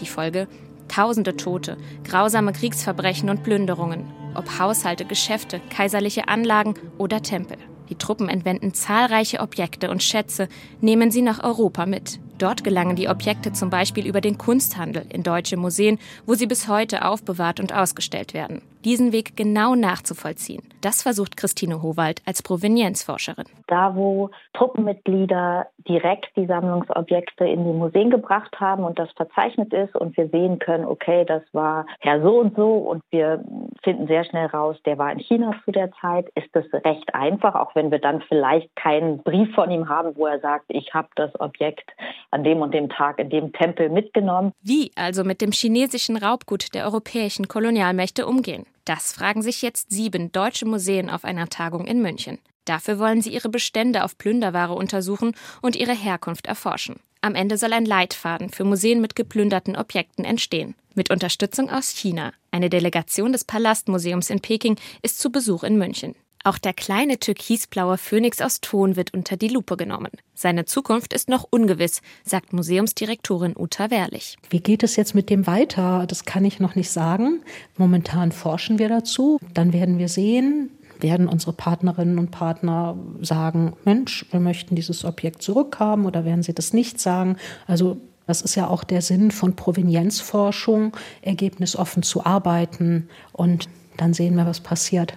Die 0.00 0.06
Folge? 0.06 0.48
Tausende 0.88 1.36
Tote, 1.36 1.78
grausame 2.04 2.52
Kriegsverbrechen 2.52 3.30
und 3.30 3.42
Plünderungen, 3.42 4.12
ob 4.34 4.58
Haushalte, 4.58 5.06
Geschäfte, 5.06 5.60
kaiserliche 5.70 6.28
Anlagen 6.28 6.74
oder 6.98 7.22
Tempel. 7.22 7.56
Die 7.88 7.96
Truppen 7.96 8.28
entwenden 8.28 8.74
zahlreiche 8.74 9.40
Objekte 9.40 9.90
und 9.90 10.02
Schätze, 10.02 10.48
nehmen 10.80 11.10
sie 11.10 11.22
nach 11.22 11.42
Europa 11.42 11.86
mit. 11.86 12.18
Dort 12.38 12.64
gelangen 12.64 12.96
die 12.96 13.08
Objekte 13.08 13.52
zum 13.52 13.70
Beispiel 13.70 14.06
über 14.06 14.20
den 14.20 14.36
Kunsthandel 14.36 15.06
in 15.08 15.22
deutsche 15.22 15.56
Museen, 15.56 15.98
wo 16.26 16.34
sie 16.34 16.46
bis 16.46 16.68
heute 16.68 17.06
aufbewahrt 17.06 17.60
und 17.60 17.74
ausgestellt 17.74 18.34
werden. 18.34 18.60
Diesen 18.84 19.12
Weg 19.12 19.36
genau 19.36 19.74
nachzuvollziehen, 19.74 20.62
das 20.80 21.02
versucht 21.02 21.36
Christine 21.36 21.82
Howald 21.82 22.22
als 22.24 22.40
Provenienzforscherin. 22.42 23.46
Da, 23.66 23.96
wo 23.96 24.30
Truppenmitglieder 24.52 25.66
direkt 25.88 26.28
die 26.36 26.46
Sammlungsobjekte 26.46 27.44
in 27.46 27.64
die 27.64 27.72
Museen 27.72 28.10
gebracht 28.10 28.60
haben 28.60 28.84
und 28.84 28.96
das 28.98 29.10
verzeichnet 29.16 29.72
ist 29.72 29.96
und 29.96 30.16
wir 30.16 30.28
sehen 30.28 30.60
können, 30.60 30.84
okay, 30.84 31.24
das 31.24 31.42
war 31.52 31.86
Herr 31.98 32.22
so 32.22 32.38
und 32.38 32.54
so 32.54 32.74
und 32.74 33.02
wir 33.10 33.42
finden 33.82 34.06
sehr 34.06 34.24
schnell 34.24 34.46
raus, 34.46 34.76
der 34.84 34.98
war 34.98 35.10
in 35.10 35.18
China 35.18 35.52
zu 35.64 35.72
der 35.72 35.90
Zeit, 36.00 36.28
ist 36.36 36.48
das 36.52 36.66
recht 36.72 37.12
einfach, 37.12 37.56
auch 37.56 37.74
wenn 37.74 37.90
wir 37.90 37.98
dann 37.98 38.20
vielleicht 38.28 38.74
keinen 38.76 39.18
Brief 39.24 39.52
von 39.54 39.70
ihm 39.70 39.88
haben, 39.88 40.14
wo 40.14 40.26
er 40.26 40.38
sagt, 40.38 40.66
ich 40.68 40.94
habe 40.94 41.08
das 41.16 41.32
Objekt 41.40 41.90
an 42.36 42.44
dem 42.44 42.60
und 42.60 42.74
dem 42.74 42.90
Tag 42.90 43.18
in 43.18 43.30
dem 43.30 43.52
Tempel 43.52 43.88
mitgenommen. 43.88 44.52
Wie 44.60 44.90
also 44.94 45.24
mit 45.24 45.40
dem 45.40 45.52
chinesischen 45.52 46.18
Raubgut 46.18 46.74
der 46.74 46.84
europäischen 46.84 47.48
Kolonialmächte 47.48 48.26
umgehen? 48.26 48.66
Das 48.84 49.12
fragen 49.12 49.40
sich 49.40 49.62
jetzt 49.62 49.90
sieben 49.90 50.32
deutsche 50.32 50.66
Museen 50.66 51.08
auf 51.08 51.24
einer 51.24 51.48
Tagung 51.48 51.86
in 51.86 52.02
München. 52.02 52.38
Dafür 52.66 52.98
wollen 52.98 53.22
sie 53.22 53.30
ihre 53.30 53.48
Bestände 53.48 54.04
auf 54.04 54.18
Plünderware 54.18 54.74
untersuchen 54.74 55.34
und 55.62 55.76
ihre 55.76 55.94
Herkunft 55.94 56.46
erforschen. 56.46 56.96
Am 57.22 57.34
Ende 57.34 57.56
soll 57.56 57.72
ein 57.72 57.86
Leitfaden 57.86 58.50
für 58.50 58.64
Museen 58.64 59.00
mit 59.00 59.16
geplünderten 59.16 59.74
Objekten 59.74 60.24
entstehen. 60.24 60.74
Mit 60.94 61.10
Unterstützung 61.10 61.70
aus 61.70 61.90
China. 61.90 62.32
Eine 62.50 62.68
Delegation 62.68 63.32
des 63.32 63.44
Palastmuseums 63.44 64.30
in 64.30 64.40
Peking 64.40 64.76
ist 65.02 65.20
zu 65.20 65.32
Besuch 65.32 65.64
in 65.64 65.78
München. 65.78 66.14
Auch 66.46 66.58
der 66.58 66.74
kleine 66.74 67.18
türkisblaue 67.18 67.98
Phönix 67.98 68.40
aus 68.40 68.60
Ton 68.60 68.94
wird 68.94 69.12
unter 69.12 69.36
die 69.36 69.48
Lupe 69.48 69.76
genommen. 69.76 70.12
Seine 70.32 70.64
Zukunft 70.64 71.12
ist 71.12 71.28
noch 71.28 71.44
ungewiss, 71.50 72.02
sagt 72.24 72.52
Museumsdirektorin 72.52 73.56
Uta 73.58 73.90
Wehrlich. 73.90 74.36
Wie 74.48 74.60
geht 74.60 74.84
es 74.84 74.94
jetzt 74.94 75.16
mit 75.16 75.28
dem 75.28 75.48
weiter? 75.48 76.06
Das 76.06 76.24
kann 76.24 76.44
ich 76.44 76.60
noch 76.60 76.76
nicht 76.76 76.92
sagen. 76.92 77.40
Momentan 77.76 78.30
forschen 78.30 78.78
wir 78.78 78.88
dazu. 78.88 79.40
Dann 79.54 79.72
werden 79.72 79.98
wir 79.98 80.08
sehen, 80.08 80.70
werden 81.00 81.26
unsere 81.26 81.52
Partnerinnen 81.52 82.16
und 82.16 82.30
Partner 82.30 82.96
sagen, 83.22 83.72
Mensch, 83.84 84.24
wir 84.30 84.38
möchten 84.38 84.76
dieses 84.76 85.04
Objekt 85.04 85.42
zurückhaben 85.42 86.06
oder 86.06 86.24
werden 86.24 86.44
sie 86.44 86.54
das 86.54 86.72
nicht 86.72 87.00
sagen? 87.00 87.38
Also 87.66 87.96
das 88.28 88.40
ist 88.40 88.54
ja 88.54 88.68
auch 88.68 88.84
der 88.84 89.02
Sinn 89.02 89.32
von 89.32 89.56
Provenienzforschung, 89.56 90.96
ergebnisoffen 91.22 92.04
zu 92.04 92.24
arbeiten 92.24 93.08
und 93.32 93.68
dann 93.96 94.14
sehen 94.14 94.36
wir, 94.36 94.46
was 94.46 94.60
passiert. 94.60 95.14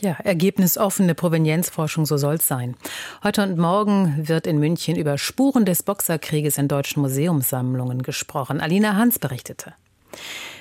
Ja, 0.00 0.12
ergebnisoffene 0.22 1.16
Provenienzforschung, 1.16 2.06
so 2.06 2.16
soll 2.16 2.36
es 2.36 2.46
sein. 2.46 2.76
Heute 3.24 3.42
und 3.42 3.58
morgen 3.58 4.28
wird 4.28 4.46
in 4.46 4.58
München 4.58 4.94
über 4.94 5.18
Spuren 5.18 5.64
des 5.64 5.82
Boxerkrieges 5.82 6.56
in 6.56 6.68
deutschen 6.68 7.02
Museumssammlungen 7.02 8.02
gesprochen. 8.02 8.60
Alina 8.60 8.94
Hans 8.94 9.18
berichtete. 9.18 9.74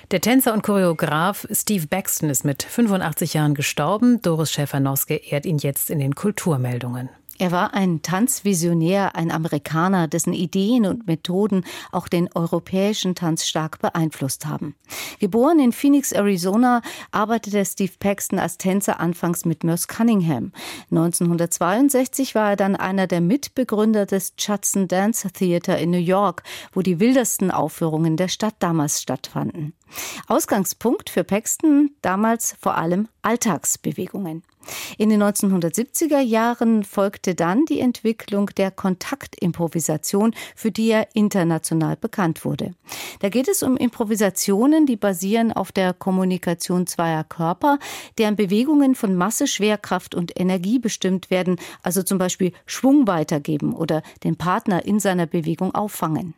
Der 0.10 0.22
Tänzer 0.22 0.54
und 0.54 0.64
Choreograf 0.64 1.46
Steve 1.52 1.86
Baxton 1.86 2.30
ist 2.30 2.46
mit 2.46 2.64
85 2.64 3.36
Jahren 3.36 3.54
gestorben. 3.54 4.22
Doris 4.24 4.52
Schäfer-Noske 4.52 5.16
ehrt 5.16 5.46
ihn 5.46 5.60
jetzt 5.60 5.92
in 5.92 6.00
den 6.00 6.16
Kulturmeldungen. 6.16 7.10
Er 7.40 7.52
war 7.52 7.74
ein 7.74 8.02
Tanzvisionär, 8.02 9.16
ein 9.16 9.32
Amerikaner, 9.32 10.08
dessen 10.08 10.34
Ideen 10.34 10.86
und 10.86 11.06
Methoden 11.08 11.66
auch 11.92 12.08
den 12.08 12.30
europäischen 12.34 13.14
Tanz 13.14 13.46
stark 13.46 13.80
beeinflusst 13.80 14.48
haben. 14.48 14.76
Geboren 15.20 15.60
in 15.60 15.72
Phoenix, 15.72 16.12
Arizona, 16.12 16.82
arbeitete 17.12 17.64
Steve 17.64 17.92
Paxton 18.00 18.40
als 18.40 18.58
Tänzer 18.58 19.00
anfangs 19.00 19.46
mit 19.46 19.64
Merce 19.64 19.88
Cunningham. 19.88 20.52
1962 20.90 22.34
war 22.34 22.52
er 22.52 22.56
dann 22.56 22.76
einer 22.76 23.06
der 23.06 23.22
Mitbegründer 23.22 24.06
des 24.06 24.34
Judson 24.40 24.88
Dance 24.88 25.32
Theater 25.32 25.78
in 25.78 25.92
New 25.92 25.98
York, 25.98 26.44
wo 26.74 26.82
die 26.82 27.00
wildesten 27.00 27.52
Aufführungen 27.52 28.18
der 28.18 28.30
Stadt 28.30 28.56
damals 28.60 29.02
stattfanden. 29.02 29.74
Ausgangspunkt 30.28 31.10
für 31.10 31.24
Paxton 31.24 31.92
damals 32.02 32.56
vor 32.60 32.78
allem 32.78 33.08
Alltagsbewegungen. 33.22 34.44
In 34.98 35.10
den 35.10 35.22
1970er 35.24 36.20
Jahren 36.20 36.84
folgte 36.84 37.36
dann 37.36 37.66
die 37.66 37.80
Entwicklung 37.80 38.50
der 38.58 38.72
Kontaktimprovisation, 38.72 40.34
für 40.56 40.72
die 40.72 40.90
er 40.90 41.08
international 41.14 41.96
bekannt 41.96 42.44
wurde. 42.44 42.74
Da 43.20 43.30
geht 43.30 43.48
es 43.48 43.64
um 43.64 43.78
Improvisationen, 43.78 44.86
die 44.86 44.98
basieren 44.98 45.52
auf 45.52 45.72
der 45.72 45.94
Kommunikation 45.94 46.88
zweier 46.88 47.24
Körper, 47.24 47.80
deren 48.18 48.36
Bewegungen 48.36 48.96
von 48.96 49.16
Masse, 49.16 49.48
Schwerkraft 49.48 50.16
und 50.16 50.40
Energie 50.40 50.80
bestimmt 50.80 51.30
werden, 51.30 51.58
also 51.84 52.04
zum 52.04 52.18
Beispiel 52.18 52.52
Schwung 52.66 53.08
weitergeben 53.08 53.74
oder 53.74 54.02
den 54.24 54.36
Partner 54.36 54.86
in 54.86 55.00
seiner 55.00 55.26
Bewegung 55.26 55.74
auffangen. 55.74 56.34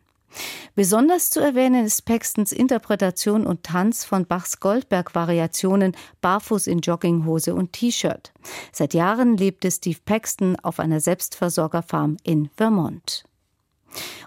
Besonders 0.75 1.29
zu 1.29 1.39
erwähnen 1.39 1.85
ist 1.85 2.05
Paxtons 2.05 2.51
Interpretation 2.51 3.45
und 3.45 3.63
Tanz 3.63 4.05
von 4.05 4.25
Bachs 4.25 4.59
Goldberg-Variationen 4.59 5.95
barfuß 6.21 6.67
in 6.67 6.79
Jogginghose 6.79 7.53
und 7.53 7.73
T-Shirt. 7.73 8.31
Seit 8.71 8.93
Jahren 8.93 9.37
lebte 9.37 9.71
Steve 9.71 9.99
Paxton 10.05 10.55
auf 10.57 10.79
einer 10.79 10.99
Selbstversorgerfarm 10.99 12.17
in 12.23 12.49
Vermont. 12.55 13.23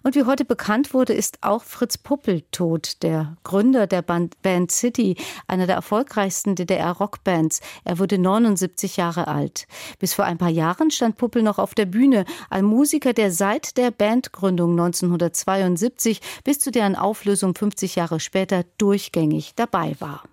Und 0.03 0.14
wie 0.16 0.25
heute 0.25 0.44
bekannt 0.44 0.94
wurde, 0.94 1.12
ist 1.12 1.38
auch 1.42 1.62
Fritz 1.62 1.96
Puppel 1.96 2.42
tot, 2.51 3.03
der 3.03 3.37
Gründer 3.44 3.87
der 3.87 4.03
Band 4.03 4.72
City, 4.72 5.16
einer 5.46 5.66
der 5.66 5.77
erfolgreichsten 5.77 6.57
DDR-Rockbands. 6.57 7.61
Er 7.85 7.98
wurde 7.98 8.18
79 8.18 8.96
Jahre 8.96 9.29
alt. 9.29 9.66
Bis 9.98 10.14
vor 10.14 10.25
ein 10.25 10.38
paar 10.38 10.48
Jahren 10.48 10.90
stand 10.90 11.16
Puppel 11.16 11.42
noch 11.42 11.59
auf 11.59 11.75
der 11.75 11.87
Bühne, 11.87 12.25
ein 12.51 12.64
Musiker, 12.64 13.12
der 13.12 13.31
seit 13.31 13.77
der 13.77 13.90
Bandgründung 13.90 14.72
1972 14.72 16.20
bis 16.44 16.59
zu 16.59 16.70
deren 16.70 16.96
Auflösung 16.96 17.55
50 17.55 17.96
Jahre 17.96 18.20
später 18.20 18.64
durchgängig 18.79 19.55
dabei 19.55 19.94
war. 20.01 20.25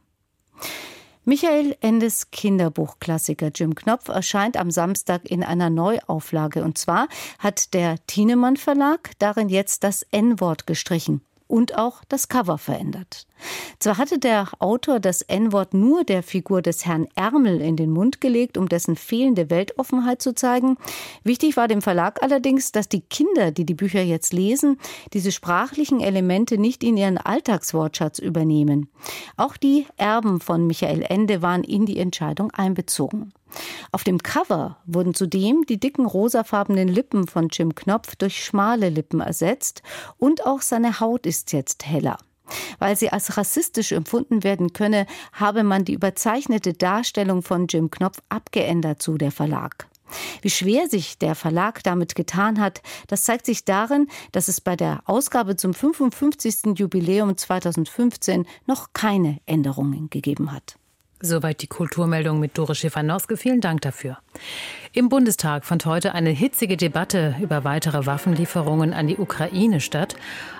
Michael 1.29 1.77
Endes 1.81 2.31
Kinderbuchklassiker 2.31 3.51
Jim 3.53 3.75
Knopf 3.75 4.07
erscheint 4.07 4.57
am 4.57 4.71
Samstag 4.71 5.29
in 5.29 5.43
einer 5.43 5.69
Neuauflage. 5.69 6.63
Und 6.63 6.79
zwar 6.79 7.07
hat 7.37 7.75
der 7.75 8.03
Thienemann 8.07 8.57
Verlag 8.57 9.11
darin 9.19 9.47
jetzt 9.47 9.83
das 9.83 10.01
N-Wort 10.09 10.65
gestrichen 10.65 11.21
und 11.45 11.77
auch 11.77 12.03
das 12.09 12.29
Cover 12.29 12.57
verändert. 12.57 13.27
Zwar 13.79 13.97
hatte 13.97 14.19
der 14.19 14.49
Autor 14.59 14.99
das 14.99 15.21
N-Wort 15.21 15.73
nur 15.73 16.03
der 16.03 16.23
Figur 16.23 16.61
des 16.61 16.85
Herrn 16.85 17.07
Ärmel 17.15 17.61
in 17.61 17.75
den 17.75 17.91
Mund 17.91 18.21
gelegt, 18.21 18.57
um 18.57 18.67
dessen 18.67 18.95
fehlende 18.95 19.49
Weltoffenheit 19.49 20.21
zu 20.21 20.33
zeigen. 20.33 20.77
Wichtig 21.23 21.57
war 21.57 21.67
dem 21.67 21.81
Verlag 21.81 22.21
allerdings, 22.21 22.71
dass 22.71 22.89
die 22.89 23.01
Kinder, 23.01 23.51
die 23.51 23.65
die 23.65 23.73
Bücher 23.73 24.01
jetzt 24.01 24.33
lesen, 24.33 24.77
diese 25.13 25.31
sprachlichen 25.31 26.01
Elemente 26.01 26.57
nicht 26.57 26.83
in 26.83 26.97
ihren 26.97 27.17
Alltagswortschatz 27.17 28.19
übernehmen. 28.19 28.89
Auch 29.37 29.57
die 29.57 29.85
Erben 29.97 30.39
von 30.41 30.67
Michael 30.67 31.03
Ende 31.03 31.41
waren 31.41 31.63
in 31.63 31.85
die 31.85 31.99
Entscheidung 31.99 32.51
einbezogen. 32.51 33.31
Auf 33.91 34.03
dem 34.03 34.19
Cover 34.19 34.77
wurden 34.85 35.13
zudem 35.13 35.65
die 35.65 35.79
dicken 35.79 36.05
rosafarbenen 36.05 36.87
Lippen 36.87 37.27
von 37.27 37.49
Jim 37.51 37.73
Knopf 37.73 38.15
durch 38.15 38.43
schmale 38.43 38.89
Lippen 38.89 39.21
ersetzt 39.21 39.81
und 40.17 40.45
auch 40.45 40.61
seine 40.61 40.99
Haut 40.99 41.25
ist 41.25 41.51
jetzt 41.53 41.85
heller. 41.85 42.17
Weil 42.79 42.95
sie 42.95 43.11
als 43.11 43.37
rassistisch 43.37 43.91
empfunden 43.91 44.43
werden 44.43 44.73
könne, 44.73 45.05
habe 45.33 45.63
man 45.63 45.85
die 45.85 45.93
überzeichnete 45.93 46.73
Darstellung 46.73 47.41
von 47.41 47.67
Jim 47.67 47.91
Knopf 47.91 48.19
abgeändert, 48.29 49.01
so 49.01 49.17
der 49.17 49.31
Verlag. 49.31 49.87
Wie 50.41 50.49
schwer 50.49 50.89
sich 50.89 51.17
der 51.19 51.35
Verlag 51.35 51.83
damit 51.83 52.15
getan 52.15 52.59
hat, 52.59 52.81
das 53.07 53.23
zeigt 53.23 53.45
sich 53.45 53.65
darin, 53.65 54.07
dass 54.31 54.47
es 54.47 54.59
bei 54.59 54.75
der 54.75 55.01
Ausgabe 55.05 55.55
zum 55.55 55.73
55. 55.73 56.77
Jubiläum 56.77 57.37
2015 57.37 58.47
noch 58.65 58.89
keine 58.93 59.39
Änderungen 59.45 60.09
gegeben 60.09 60.51
hat. 60.51 60.78
Soweit 61.21 61.61
die 61.61 61.67
Kulturmeldung 61.67 62.39
mit 62.39 62.57
Dore 62.57 62.75
Schifanowski. 62.75 63.35
Vielen 63.35 63.59
Dank 63.59 63.81
dafür. 63.81 64.19
Im 64.93 65.09
Bundestag 65.09 65.65
fand 65.65 65.85
heute 65.85 66.13
eine 66.13 66.29
hitzige 66.29 66.77
Debatte 66.77 67.35
über 67.41 67.65
weitere 67.65 68.05
Waffenlieferungen 68.05 68.93
an 68.93 69.07
die 69.07 69.17
Ukraine 69.17 69.81
statt. 69.81 70.15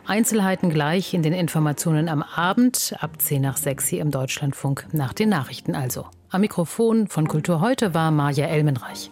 Einzelheiten 0.06 0.69
gleich 0.69 1.13
in 1.13 1.24
den 1.24 1.34
Informationen 1.34 2.10
am 2.10 2.24
Abend 2.24 2.93
ab 3.00 3.22
10 3.22 3.41
nach 3.41 3.58
6 3.58 3.88
hier 3.88 4.02
im 4.02 4.12
Deutschlandfunk 4.12 4.86
nach 4.91 5.13
den 5.13 5.30
Nachrichten 5.30 5.76
also. 5.76 6.08
Am 6.30 6.41
Mikrofon 6.41 7.08
von 7.08 7.28
Kultur 7.28 7.62
heute 7.62 7.93
war 7.93 8.12
Maja 8.12 8.45
Elmenreich. 8.48 9.10